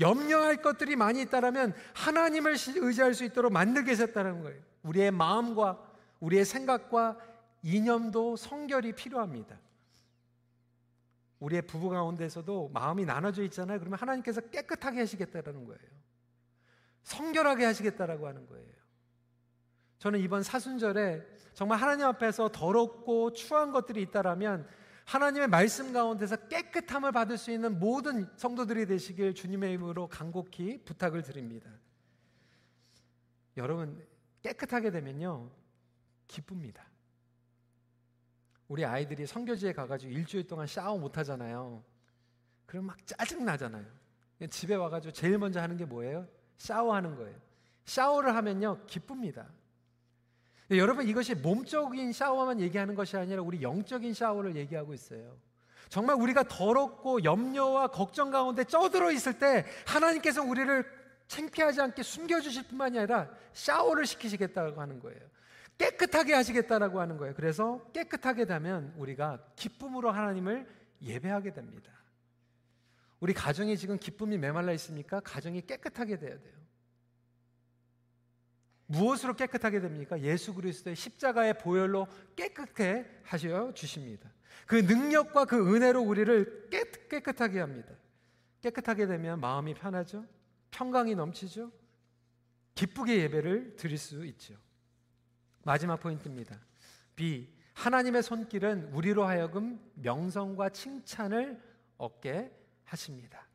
염려할 0.00 0.56
것들이 0.56 0.96
많이 0.96 1.22
있다라면 1.22 1.74
하나님을 1.94 2.56
의지할 2.76 3.14
수 3.14 3.24
있도록 3.24 3.52
만들겠다는 3.52 4.42
거예요. 4.42 4.60
우리의 4.82 5.10
마음과 5.10 5.80
우리의 6.20 6.44
생각과 6.44 7.18
이념도 7.62 8.36
성결이 8.36 8.92
필요합니다. 8.92 9.58
우리의 11.40 11.62
부부 11.62 11.90
가운데서도 11.90 12.70
마음이 12.72 13.04
나눠져 13.04 13.42
있잖아요. 13.44 13.78
그러면 13.78 13.98
하나님께서 13.98 14.40
깨끗하게 14.40 15.00
하시겠다는 15.00 15.64
거예요. 15.64 15.93
성결하게 17.04 17.64
하시겠다라고 17.64 18.26
하는 18.26 18.46
거예요. 18.46 18.74
저는 19.98 20.20
이번 20.20 20.42
사순절에 20.42 21.22
정말 21.54 21.78
하나님 21.78 22.06
앞에서 22.06 22.48
더럽고 22.48 23.32
추한 23.32 23.72
것들이 23.72 24.02
있다라면 24.02 24.68
하나님의 25.06 25.48
말씀 25.48 25.92
가운데서 25.92 26.48
깨끗함을 26.48 27.12
받을 27.12 27.38
수 27.38 27.50
있는 27.50 27.78
모든 27.78 28.28
성도들이 28.36 28.86
되시길 28.86 29.34
주님의 29.34 29.72
이름으로 29.72 30.08
간곡히 30.08 30.82
부탁을 30.84 31.22
드립니다. 31.22 31.70
여러분 33.56 34.04
깨끗하게 34.42 34.90
되면요 34.90 35.50
기쁩니다. 36.26 36.84
우리 38.66 38.84
아이들이 38.84 39.26
성교지에 39.26 39.72
가가지고 39.72 40.10
일주일 40.10 40.46
동안 40.46 40.66
샤워 40.66 40.98
못 40.98 41.18
하잖아요. 41.18 41.84
그럼 42.66 42.86
막 42.86 43.06
짜증 43.06 43.44
나잖아요. 43.44 43.86
집에 44.50 44.74
와가지고 44.74 45.12
제일 45.12 45.38
먼저 45.38 45.60
하는 45.60 45.76
게 45.76 45.84
뭐예요? 45.84 46.26
샤워하는 46.58 47.16
거예요. 47.16 47.36
샤워를 47.84 48.34
하면요, 48.36 48.86
기쁩니다. 48.86 49.46
여러분, 50.70 51.06
이것이 51.06 51.34
몸적인 51.34 52.12
샤워만 52.12 52.60
얘기하는 52.60 52.94
것이 52.94 53.16
아니라 53.16 53.42
우리 53.42 53.62
영적인 53.62 54.14
샤워를 54.14 54.56
얘기하고 54.56 54.94
있어요. 54.94 55.36
정말 55.88 56.16
우리가 56.16 56.44
더럽고 56.44 57.22
염려와 57.22 57.88
걱정 57.88 58.30
가운데 58.30 58.64
쪄들어 58.64 59.12
있을 59.12 59.38
때 59.38 59.66
하나님께서 59.86 60.42
우리를 60.42 60.84
창피하지 61.28 61.80
않게 61.80 62.02
숨겨주실 62.02 62.68
뿐만이 62.68 62.98
아니라 62.98 63.30
샤워를 63.52 64.06
시키시겠다고 64.06 64.80
하는 64.80 65.00
거예요. 65.00 65.20
깨끗하게 65.78 66.34
하시겠다라고 66.34 67.00
하는 67.00 67.16
거예요. 67.16 67.34
그래서 67.34 67.84
깨끗하게 67.92 68.46
되면 68.46 68.94
우리가 68.96 69.38
기쁨으로 69.56 70.10
하나님을 70.10 70.66
예배하게 71.02 71.52
됩니다. 71.52 71.92
우리 73.24 73.32
가정이 73.32 73.78
지금 73.78 73.96
기쁨이 73.96 74.36
메말라 74.36 74.74
있습니까? 74.74 75.18
가정이 75.20 75.62
깨끗하게 75.62 76.18
돼야 76.18 76.38
돼요. 76.38 76.52
무엇으로 78.84 79.32
깨끗하게 79.32 79.80
됩니까? 79.80 80.20
예수 80.20 80.52
그리스도의 80.52 80.94
십자가의 80.94 81.56
보혈로 81.56 82.06
깨끗해 82.36 83.06
하셔 83.22 83.72
주십니다. 83.72 84.30
그 84.66 84.74
능력과 84.74 85.46
그 85.46 85.74
은혜로 85.74 86.02
우리를 86.02 86.68
깨끗, 87.08 87.40
하게 87.40 87.60
합니다. 87.60 87.94
깨끗하게 88.60 89.06
되면 89.06 89.40
마음이 89.40 89.72
편하죠. 89.72 90.26
평강이 90.70 91.14
넘치죠. 91.14 91.72
기쁘게 92.74 93.22
예배를 93.22 93.76
드릴 93.76 93.96
수 93.96 94.22
있죠. 94.26 94.54
마지막 95.62 95.98
포인트입니다. 95.98 96.60
B. 97.16 97.48
하나님의 97.72 98.22
손길은 98.22 98.92
우리로 98.92 99.24
하여금 99.24 99.80
명성과 99.94 100.68
칭찬을 100.68 101.58
얻게 101.96 102.63
하십니다. 102.84 103.46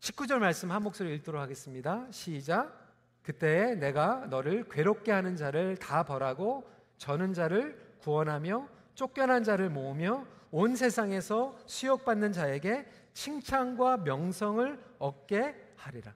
19절 0.00 0.38
말씀 0.38 0.70
한 0.70 0.82
목소리 0.82 1.14
읽도록 1.14 1.40
하겠습니다. 1.40 2.06
시작. 2.10 2.88
그때 3.22 3.74
내가 3.74 4.26
너를 4.30 4.68
괴롭게 4.68 5.12
하는 5.12 5.36
자를 5.36 5.76
다 5.76 6.04
벌하고 6.04 6.68
저는 6.96 7.34
자를 7.34 7.78
구원하며 8.00 8.68
쫓겨난 8.94 9.44
자를 9.44 9.70
모으며 9.70 10.26
온 10.50 10.74
세상에서 10.74 11.56
수욕받는 11.66 12.32
자에게 12.32 12.86
칭찬과 13.12 13.98
명성을 13.98 14.78
얻게 14.98 15.54
하리라. 15.76 16.14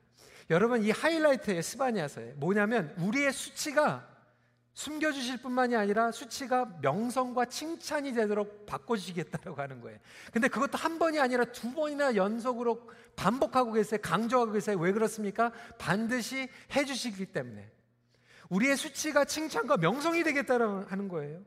여러분 0.50 0.82
이 0.82 0.90
하이라이트의 0.90 1.62
스바니아서에 1.62 2.34
뭐냐면 2.36 2.94
우리의 2.98 3.32
수치가 3.32 4.13
숨겨주실 4.74 5.40
뿐만이 5.40 5.76
아니라 5.76 6.10
수치가 6.10 6.66
명성과 6.82 7.46
칭찬이 7.46 8.12
되도록 8.12 8.66
바꿔주시겠다고 8.66 9.60
하는 9.60 9.80
거예요. 9.80 9.98
근데 10.32 10.48
그것도 10.48 10.76
한 10.76 10.98
번이 10.98 11.20
아니라 11.20 11.44
두 11.44 11.72
번이나 11.72 12.16
연속으로 12.16 12.90
반복하고 13.14 13.72
계세요. 13.72 14.00
강조하고 14.02 14.52
계세요. 14.52 14.76
왜 14.78 14.92
그렇습니까? 14.92 15.52
반드시 15.78 16.48
해주시기 16.74 17.26
때문에. 17.26 17.70
우리의 18.50 18.76
수치가 18.76 19.24
칭찬과 19.24 19.76
명성이 19.76 20.24
되겠다고 20.24 20.86
하는 20.88 21.08
거예요. 21.08 21.40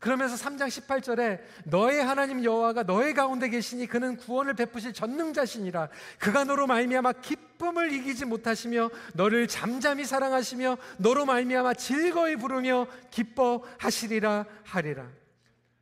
그러면서 0.00 0.34
3장 0.34 0.66
18절에 0.68 1.40
너의 1.64 2.02
하나님 2.02 2.42
여호와가 2.42 2.84
너의 2.84 3.12
가운데 3.12 3.50
계시니 3.50 3.86
그는 3.86 4.16
구원을 4.16 4.54
베푸실 4.54 4.94
전능자시니라. 4.94 5.90
그가 6.18 6.44
너로 6.44 6.66
말미암아 6.66 7.12
기쁨을 7.12 7.92
이기지 7.92 8.24
못하시며 8.24 8.90
너를 9.12 9.46
잠잠히 9.46 10.06
사랑하시며 10.06 10.78
너로 10.96 11.26
말미암아 11.26 11.74
즐거이 11.74 12.36
부르며 12.36 12.86
기뻐하시리라 13.10 14.46
하리라. 14.64 15.06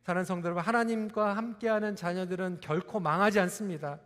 사랑하는 0.03 0.25
성도 0.25 0.47
여러분 0.47 0.63
하나님과 0.63 1.37
함께하는 1.37 1.95
자녀들은 1.95 2.59
결코 2.59 2.99
망하지 2.99 3.39
않습니다. 3.39 3.99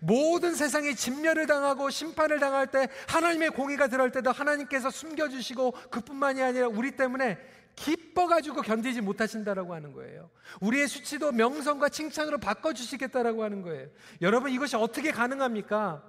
모든 0.00 0.56
세상이 0.56 0.96
진멸을 0.96 1.46
당하고 1.46 1.90
심판을 1.90 2.40
당할 2.40 2.66
때 2.66 2.88
하나님의 3.06 3.50
공의가 3.50 3.86
들어올 3.86 4.10
때도 4.10 4.32
하나님께서 4.32 4.90
숨겨주시고 4.90 5.70
그뿐만이 5.90 6.42
아니라 6.42 6.66
우리 6.66 6.92
때문에 6.92 7.38
기뻐가지고 7.76 8.62
견디지 8.62 9.00
못하신다라고 9.00 9.74
하는 9.74 9.92
거예요. 9.92 10.30
우리의 10.60 10.88
수치도 10.88 11.32
명성과 11.32 11.88
칭찬으로 11.88 12.38
바꿔주시겠다라고 12.38 13.42
하는 13.42 13.62
거예요. 13.62 13.88
여러분 14.20 14.50
이것이 14.50 14.76
어떻게 14.76 15.10
가능합니까? 15.10 16.02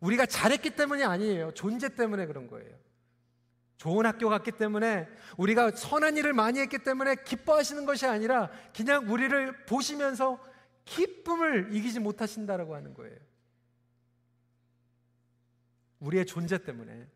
우리가 0.00 0.26
잘했기 0.26 0.70
때문이 0.70 1.04
아니에요. 1.04 1.52
존재 1.54 1.94
때문에 1.94 2.26
그런 2.26 2.48
거예요. 2.48 2.74
좋은 3.78 4.06
학교 4.06 4.28
갔기 4.28 4.52
때문에 4.52 5.06
우리가 5.36 5.70
선한 5.72 6.16
일을 6.16 6.32
많이 6.32 6.60
했기 6.60 6.78
때문에 6.78 7.16
기뻐하시는 7.24 7.84
것이 7.84 8.06
아니라 8.06 8.50
그냥 8.74 9.10
우리를 9.10 9.64
보시면서 9.66 10.40
기쁨을 10.84 11.74
이기지 11.74 12.00
못하신다라고 12.00 12.74
하는 12.74 12.94
거예요. 12.94 13.16
우리의 16.00 16.26
존재 16.26 16.58
때문에. 16.58 17.06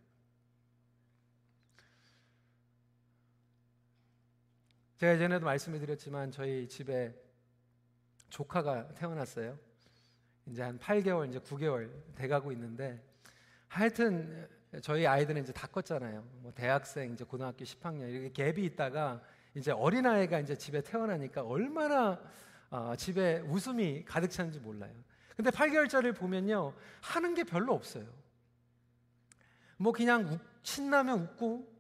제가 5.01 5.15
예전에도 5.15 5.47
말씀을 5.47 5.81
드렸지만 5.81 6.31
저희 6.31 6.69
집에 6.69 7.15
조카가 8.29 8.93
태어났어요. 8.97 9.59
이제 10.45 10.61
한 10.61 10.79
8개월, 10.79 11.27
이제 11.31 11.39
9개월 11.39 11.91
돼가고 12.17 12.53
있는데 12.53 13.03
하여튼 13.67 14.47
저희 14.83 15.07
아이들은 15.07 15.43
이제 15.43 15.55
다 15.55 15.67
컸잖아요. 15.69 16.23
뭐 16.43 16.53
대학생, 16.55 17.15
이제 17.15 17.25
고등학교 17.25 17.65
10학년 17.65 18.11
이렇게 18.11 18.53
갭이 18.53 18.59
있다가 18.59 19.23
이제 19.55 19.73
어린 19.73 20.05
아이가 20.05 20.39
이제 20.39 20.55
집에 20.55 20.83
태어나니까 20.83 21.45
얼마나 21.45 22.21
어, 22.69 22.95
집에 22.95 23.39
웃음이 23.49 24.05
가득 24.05 24.29
차는지 24.29 24.61
몰라요. 24.61 24.93
근데 25.35 25.51
8개월짜리를 25.51 26.15
보면요. 26.15 26.75
하는 27.01 27.33
게 27.33 27.45
별로 27.45 27.73
없어요. 27.73 28.05
뭐 29.79 29.95
그냥 29.95 30.27
우, 30.27 30.39
신나면 30.63 31.21
웃고 31.21 31.73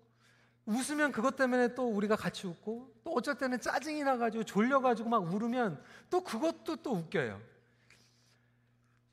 웃으면 0.64 1.12
그것 1.12 1.36
때문에 1.36 1.74
또 1.74 1.86
우리가 1.86 2.16
같이 2.16 2.46
웃고 2.46 2.89
또 3.10 3.14
어쩔 3.16 3.34
때는 3.34 3.60
짜증이 3.60 4.02
나가지고 4.04 4.44
졸려가지고 4.44 5.08
막 5.08 5.18
울으면 5.24 5.82
또 6.08 6.22
그것도 6.22 6.76
또 6.76 6.92
웃겨요. 6.92 7.40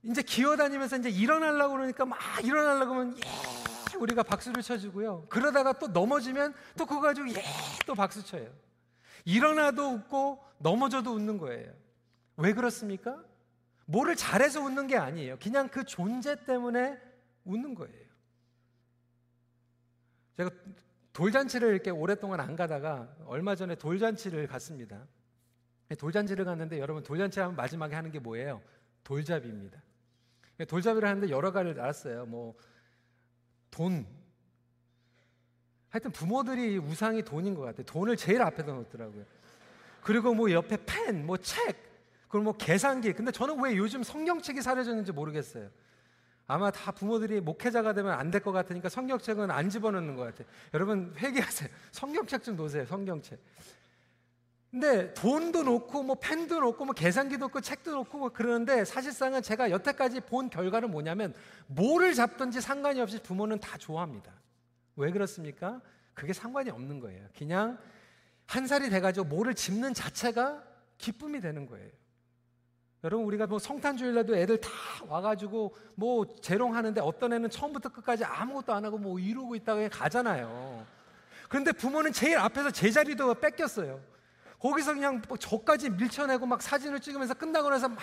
이제 0.03 0.21
기어다니면서 0.21 0.97
이제 0.97 1.09
일어나려고 1.09 1.73
그러니까 1.73 2.05
막 2.05 2.19
일어나려고 2.43 2.93
하면 2.93 3.17
예 3.17 3.97
우리가 3.97 4.21
박수를 4.23 4.61
쳐주고요. 4.61 5.25
그러다가 5.29 5.73
또 5.73 5.87
넘어지면 5.87 6.53
또 6.77 6.85
그거 6.85 7.01
가지고 7.01 7.29
예 7.29 7.43
또 7.87 7.95
박수 7.95 8.23
쳐요. 8.23 8.53
일어나도 9.25 9.93
웃고 9.93 10.43
넘어져도 10.59 11.13
웃는 11.13 11.37
거예요. 11.37 11.73
왜 12.35 12.53
그렇습니까? 12.53 13.17
뭐를 13.85 14.15
잘해서 14.15 14.61
웃는 14.61 14.87
게 14.87 14.97
아니에요. 14.97 15.37
그냥 15.41 15.69
그 15.69 15.85
존재 15.85 16.35
때문에 16.45 16.97
웃는 17.45 17.73
거예요. 17.73 18.07
제가 20.35 20.49
돌잔치를 21.17 21.69
이렇게 21.69 21.89
오랫동안 21.89 22.39
안 22.39 22.55
가다가 22.55 23.11
얼마 23.25 23.55
전에 23.55 23.73
돌잔치를 23.73 24.45
갔습니다. 24.45 25.07
돌잔치를 25.97 26.45
갔는데 26.45 26.77
여러분 26.77 27.01
돌잔치 27.01 27.39
하면 27.39 27.55
마지막에 27.55 27.95
하는 27.95 28.11
게 28.11 28.19
뭐예요? 28.19 28.61
돌잡이입니다. 29.03 29.81
돌잡이를 30.67 31.09
하는데 31.09 31.27
여러 31.31 31.51
가지를 31.51 31.81
알았어요. 31.81 32.27
뭐 32.27 32.55
돈. 33.71 34.05
하여튼 35.89 36.11
부모들이 36.11 36.77
우상이 36.77 37.23
돈인 37.23 37.55
것 37.55 37.63
같아요. 37.63 37.83
돈을 37.85 38.15
제일 38.15 38.43
앞에다 38.43 38.71
놓더라고요. 38.71 39.25
그리고 40.03 40.35
뭐 40.35 40.51
옆에 40.51 40.77
펜, 40.85 41.25
뭐 41.25 41.35
책, 41.37 41.77
그리고 42.27 42.43
뭐 42.43 42.53
계산기. 42.53 43.13
근데 43.13 43.31
저는 43.31 43.59
왜 43.63 43.75
요즘 43.75 44.03
성경책이 44.03 44.61
사려졌는지 44.61 45.11
모르겠어요. 45.13 45.67
아마 46.47 46.71
다 46.71 46.91
부모들이 46.91 47.41
목회자가 47.41 47.93
되면 47.93 48.13
안 48.13 48.31
될 48.31 48.41
것 48.41 48.51
같으니까 48.53 48.87
성경책은 48.89 49.51
안 49.51 49.69
집어넣는 49.69 50.15
것 50.15 50.23
같아요. 50.23 50.47
여러분 50.73 51.13
회개하세요. 51.17 51.69
성경책 51.91 52.43
좀 52.43 52.55
놓으세요. 52.55 52.85
성경책. 52.85 53.39
근데 54.71 55.13
돈도 55.13 55.63
놓고 55.63 56.03
뭐 56.03 56.15
펜도 56.19 56.59
놓고 56.59 56.85
뭐 56.85 56.93
계산기도 56.93 57.45
놓고 57.45 57.61
책도 57.61 57.91
놓고 57.91 58.17
뭐 58.17 58.29
그러는데 58.29 58.85
사실상은 58.85 59.41
제가 59.41 59.71
여태까지 59.71 60.21
본 60.21 60.49
결과는 60.49 60.91
뭐냐면 60.91 61.33
뭐를 61.67 62.13
잡든지 62.13 62.61
상관이 62.61 62.99
없이 63.01 63.21
부모는 63.21 63.59
다 63.59 63.77
좋아합니다. 63.77 64.31
왜 64.97 65.11
그렇습니까? 65.11 65.81
그게 66.13 66.33
상관이 66.33 66.69
없는 66.69 66.99
거예요. 66.99 67.25
그냥 67.37 67.77
한 68.45 68.67
살이 68.67 68.89
돼가지고 68.89 69.25
뭐를 69.27 69.53
집는 69.53 69.93
자체가 69.93 70.63
기쁨이 70.97 71.39
되는 71.41 71.65
거예요. 71.65 71.89
여러분 73.07 73.25
우리가 73.25 73.47
뭐 73.47 73.57
성탄주일날도 73.57 74.35
애들 74.35 74.59
다 74.59 74.69
와가지고 75.07 75.73
뭐 75.95 76.25
재롱하는데 76.41 76.99
어떤 76.99 77.31
애는 77.31 77.49
처음부터 77.49 77.87
끝까지 77.87 78.25
아무것도 78.25 78.73
안 78.73 78.83
하고 78.83 78.97
뭐 78.97 79.17
이러고 79.17 79.55
있다가 79.55 79.87
가잖아요. 79.87 80.85
그런데 81.47 81.71
부모는 81.71 82.11
제일 82.11 82.37
앞에서 82.37 82.69
제자리도 82.69 83.35
뺏겼어요. 83.35 84.01
거기서 84.59 84.93
그냥 84.95 85.21
뭐 85.25 85.37
저까지 85.37 85.89
밀쳐내고 85.91 86.45
막 86.45 86.61
사진을 86.61 86.99
찍으면서 86.99 87.33
끝나고 87.33 87.69
나서 87.69 87.87
막 87.87 87.97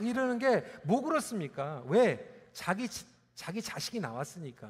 이러는 0.00 0.38
게 0.38 0.64
뭐 0.82 1.02
그렇습니까? 1.02 1.82
왜? 1.86 2.48
자기 2.54 2.88
자기 3.34 3.60
자식이 3.60 4.00
나왔으니까. 4.00 4.66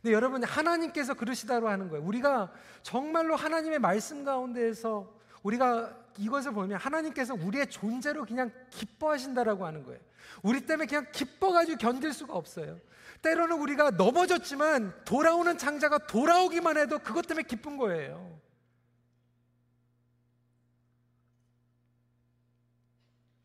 근데 0.00 0.14
여러분 0.14 0.44
하나님께서 0.44 1.14
그러시다고 1.14 1.68
하는 1.68 1.88
거예요. 1.88 2.04
우리가 2.06 2.52
정말로 2.84 3.34
하나님의 3.34 3.80
말씀 3.80 4.24
가운데에서 4.24 5.12
우리가 5.42 6.05
이것을 6.18 6.52
보면 6.52 6.78
하나님께서 6.78 7.34
우리의 7.34 7.68
존재로 7.68 8.24
그냥 8.24 8.50
기뻐하신다라고 8.70 9.66
하는 9.66 9.84
거예요. 9.84 10.00
우리 10.42 10.64
때문에 10.64 10.86
그냥 10.86 11.06
기뻐가지고 11.12 11.78
견딜 11.78 12.12
수가 12.12 12.34
없어요. 12.34 12.80
때로는 13.22 13.58
우리가 13.58 13.90
넘어졌지만 13.90 15.04
돌아오는 15.04 15.56
장자가 15.56 15.98
돌아오기만 16.06 16.76
해도 16.76 16.98
그것 16.98 17.26
때문에 17.26 17.44
기쁜 17.44 17.76
거예요. 17.76 18.40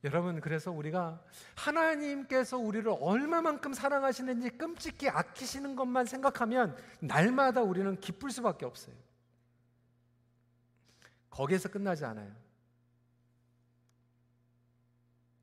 여러분, 0.04 0.42
그래서 0.42 0.72
우리가 0.72 1.24
하나님께서 1.56 2.58
우리를 2.58 2.92
얼마만큼 3.00 3.74
사랑하시는지 3.74 4.50
끔찍히 4.52 5.10
아끼시는 5.10 5.76
것만 5.76 6.08
생각하면 6.08 6.76
날마다 7.00 7.62
우리는 7.62 8.00
기쁠 8.00 8.32
수밖에 8.32 8.66
없어요. 8.66 8.96
거기에서 11.30 11.70
끝나지 11.70 12.04
않아요. 12.04 12.32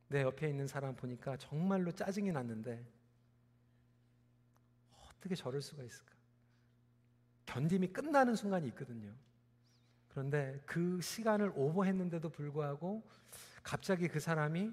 내 0.09 0.23
옆에 0.23 0.49
있는 0.49 0.66
사람 0.66 0.94
보니까 0.97 1.37
정말로 1.37 1.92
짜증이 1.92 2.33
났는데 2.33 2.85
어떻게 5.11 5.35
저럴 5.35 5.61
수가 5.61 5.83
있을까? 5.83 6.14
견딤이 7.47 7.92
끝나는 7.92 8.35
순간이 8.35 8.66
있거든요. 8.68 9.14
그런데 10.09 10.61
그 10.66 11.01
시간을 11.01 11.53
오버했는데도 11.55 12.29
불구하고 12.31 13.07
갑자기 13.62 14.09
그 14.09 14.21
사람이 14.21 14.73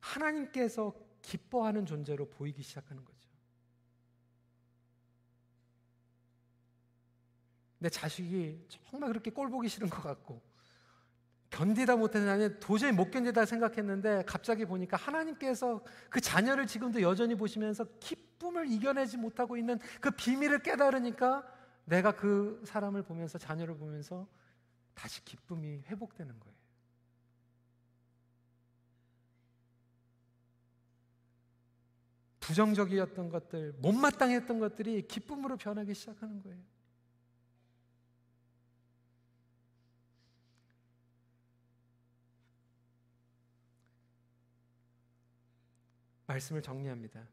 하나님께서 0.00 0.94
기뻐하는 1.22 1.84
존재로 1.84 2.28
보이기 2.30 2.62
시작하는 2.62 3.04
거죠. 3.04 3.28
내 7.78 7.88
자식이 7.88 8.66
정말 8.68 9.10
그렇게 9.10 9.30
꼴 9.30 9.50
보기 9.50 9.68
싫은 9.68 9.88
것 9.88 10.02
같고 10.02 10.42
견디다 11.50 11.96
못해서 11.96 12.26
나는 12.26 12.58
도저히 12.60 12.92
못 12.92 13.10
견디다 13.10 13.46
생각했는데 13.46 14.24
갑자기 14.26 14.64
보니까 14.64 14.96
하나님께서 14.96 15.82
그 16.10 16.20
자녀를 16.20 16.66
지금도 16.66 17.00
여전히 17.00 17.34
보시면서 17.34 17.86
기쁨을 18.00 18.70
이겨내지 18.70 19.16
못하고 19.16 19.56
있는 19.56 19.78
그 20.00 20.10
비밀을 20.10 20.62
깨달으니까 20.62 21.46
내가 21.86 22.14
그 22.14 22.62
사람을 22.66 23.02
보면서 23.02 23.38
자녀를 23.38 23.76
보면서 23.76 24.26
다시 24.94 25.24
기쁨이 25.24 25.82
회복되는 25.86 26.38
거예요. 26.38 26.58
부정적이었던 32.40 33.28
것들, 33.28 33.74
못마땅했던 33.78 34.58
것들이 34.58 35.06
기쁨으로 35.06 35.56
변하기 35.56 35.92
시작하는 35.94 36.42
거예요. 36.42 36.58
말씀을 46.28 46.62
정리합니다. 46.62 47.26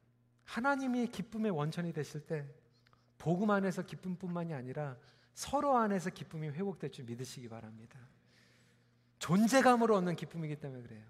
하나님이 0.46 1.08
기쁨의 1.08 1.52
원천이 1.52 1.94
되실 1.94 2.26
때 2.26 2.48
복음 3.18 3.52
안에서 3.52 3.84
기쁨뿐만이 3.84 4.54
아니라 4.54 4.98
서로 5.34 5.78
안에서 5.78 6.10
기쁨이 6.10 6.50
회복될 6.50 6.92
줄 6.92 7.06
믿으시기 7.06 7.50
바랍니다. 7.50 8.00
존재감으로 9.20 9.96
얻는 9.98 10.16
기쁨이기 10.16 10.56
때문에 10.58 10.82
그래요. 10.82 11.04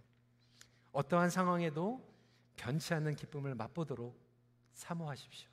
어떠한 0.91 1.29
상황에도 1.29 2.01
변치 2.55 2.93
않는 2.93 3.15
기쁨을 3.15 3.55
맛보도록 3.55 4.17
사모하십시오. 4.73 5.49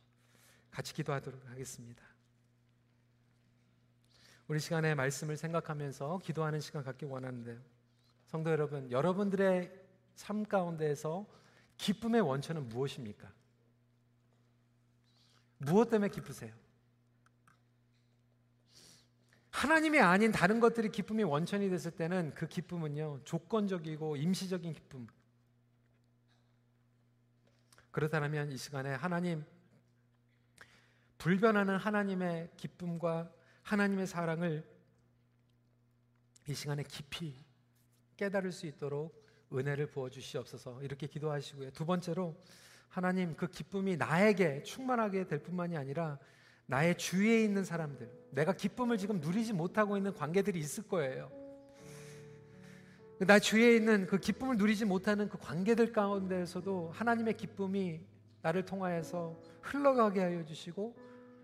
같이 0.70 0.94
기도하도록 0.94 1.48
하겠습니다. 1.50 2.02
우리 4.46 4.60
시간에 4.60 4.94
말씀을 4.94 5.36
생각하면서 5.36 6.18
기도하는 6.18 6.60
시간 6.60 6.82
갖기 6.82 7.04
원하는데요. 7.06 7.60
성도 8.26 8.50
여러분, 8.50 8.90
여러분들의 8.90 9.70
삶 10.14 10.44
가운데에서 10.44 11.26
기쁨의 11.76 12.20
원천은 12.20 12.68
무엇입니까? 12.68 13.32
무엇 15.58 15.90
때문에 15.90 16.10
기쁘세요? 16.10 16.52
하나님이 19.50 20.00
아닌 20.00 20.32
다른 20.32 20.60
것들이 20.60 20.90
기쁨의 20.90 21.24
원천이 21.24 21.68
됐을 21.70 21.92
때는 21.92 22.34
그 22.34 22.48
기쁨은요, 22.48 23.20
조건적이고 23.24 24.16
임시적인 24.16 24.72
기쁨. 24.72 25.06
그렇다면 27.92 28.50
이 28.50 28.56
시간에 28.56 28.94
하나님, 28.94 29.44
불변하는 31.18 31.76
하나님의 31.76 32.50
기쁨과 32.56 33.30
하나님의 33.62 34.06
사랑을 34.06 34.68
이 36.48 36.54
시간에 36.54 36.82
깊이 36.82 37.36
깨달을 38.16 38.50
수 38.50 38.66
있도록 38.66 39.21
은혜를 39.56 39.86
부어 39.86 40.08
주시옵소서 40.10 40.82
이렇게 40.82 41.06
기도하시고요. 41.06 41.70
두 41.70 41.84
번째로 41.84 42.34
하나님 42.88 43.34
그 43.36 43.48
기쁨이 43.48 43.96
나에게 43.96 44.62
충만하게 44.62 45.26
될 45.26 45.42
뿐만이 45.42 45.76
아니라 45.76 46.18
나의 46.66 46.96
주위에 46.96 47.42
있는 47.42 47.64
사람들, 47.64 48.10
내가 48.30 48.52
기쁨을 48.52 48.98
지금 48.98 49.20
누리지 49.20 49.52
못하고 49.52 49.96
있는 49.96 50.14
관계들이 50.14 50.58
있을 50.58 50.84
거예요. 50.84 51.30
나 53.18 53.38
주위에 53.38 53.76
있는 53.76 54.06
그 54.06 54.18
기쁨을 54.18 54.56
누리지 54.56 54.84
못하는 54.84 55.28
그 55.28 55.38
관계들 55.38 55.92
가운데에서도 55.92 56.90
하나님의 56.92 57.36
기쁨이 57.36 58.00
나를 58.42 58.64
통하여서 58.64 59.38
흘러가게 59.60 60.20
하여 60.20 60.44
주시고 60.44 60.96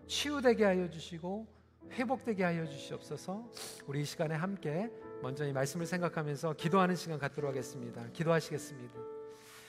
치유되게 0.07 0.65
하여 0.65 0.89
주시고 0.89 1.47
회복되게 1.91 2.43
하여 2.43 2.65
주시옵소서. 2.65 3.49
우리 3.87 4.01
이 4.01 4.05
시간에 4.05 4.35
함께 4.35 4.91
먼저 5.21 5.45
이 5.45 5.51
말씀을 5.51 5.85
생각하면서 5.85 6.53
기도하는 6.53 6.95
시간 6.95 7.19
갖도록 7.19 7.49
하겠습니다. 7.49 8.05
기도하시겠습니다. 8.13 9.18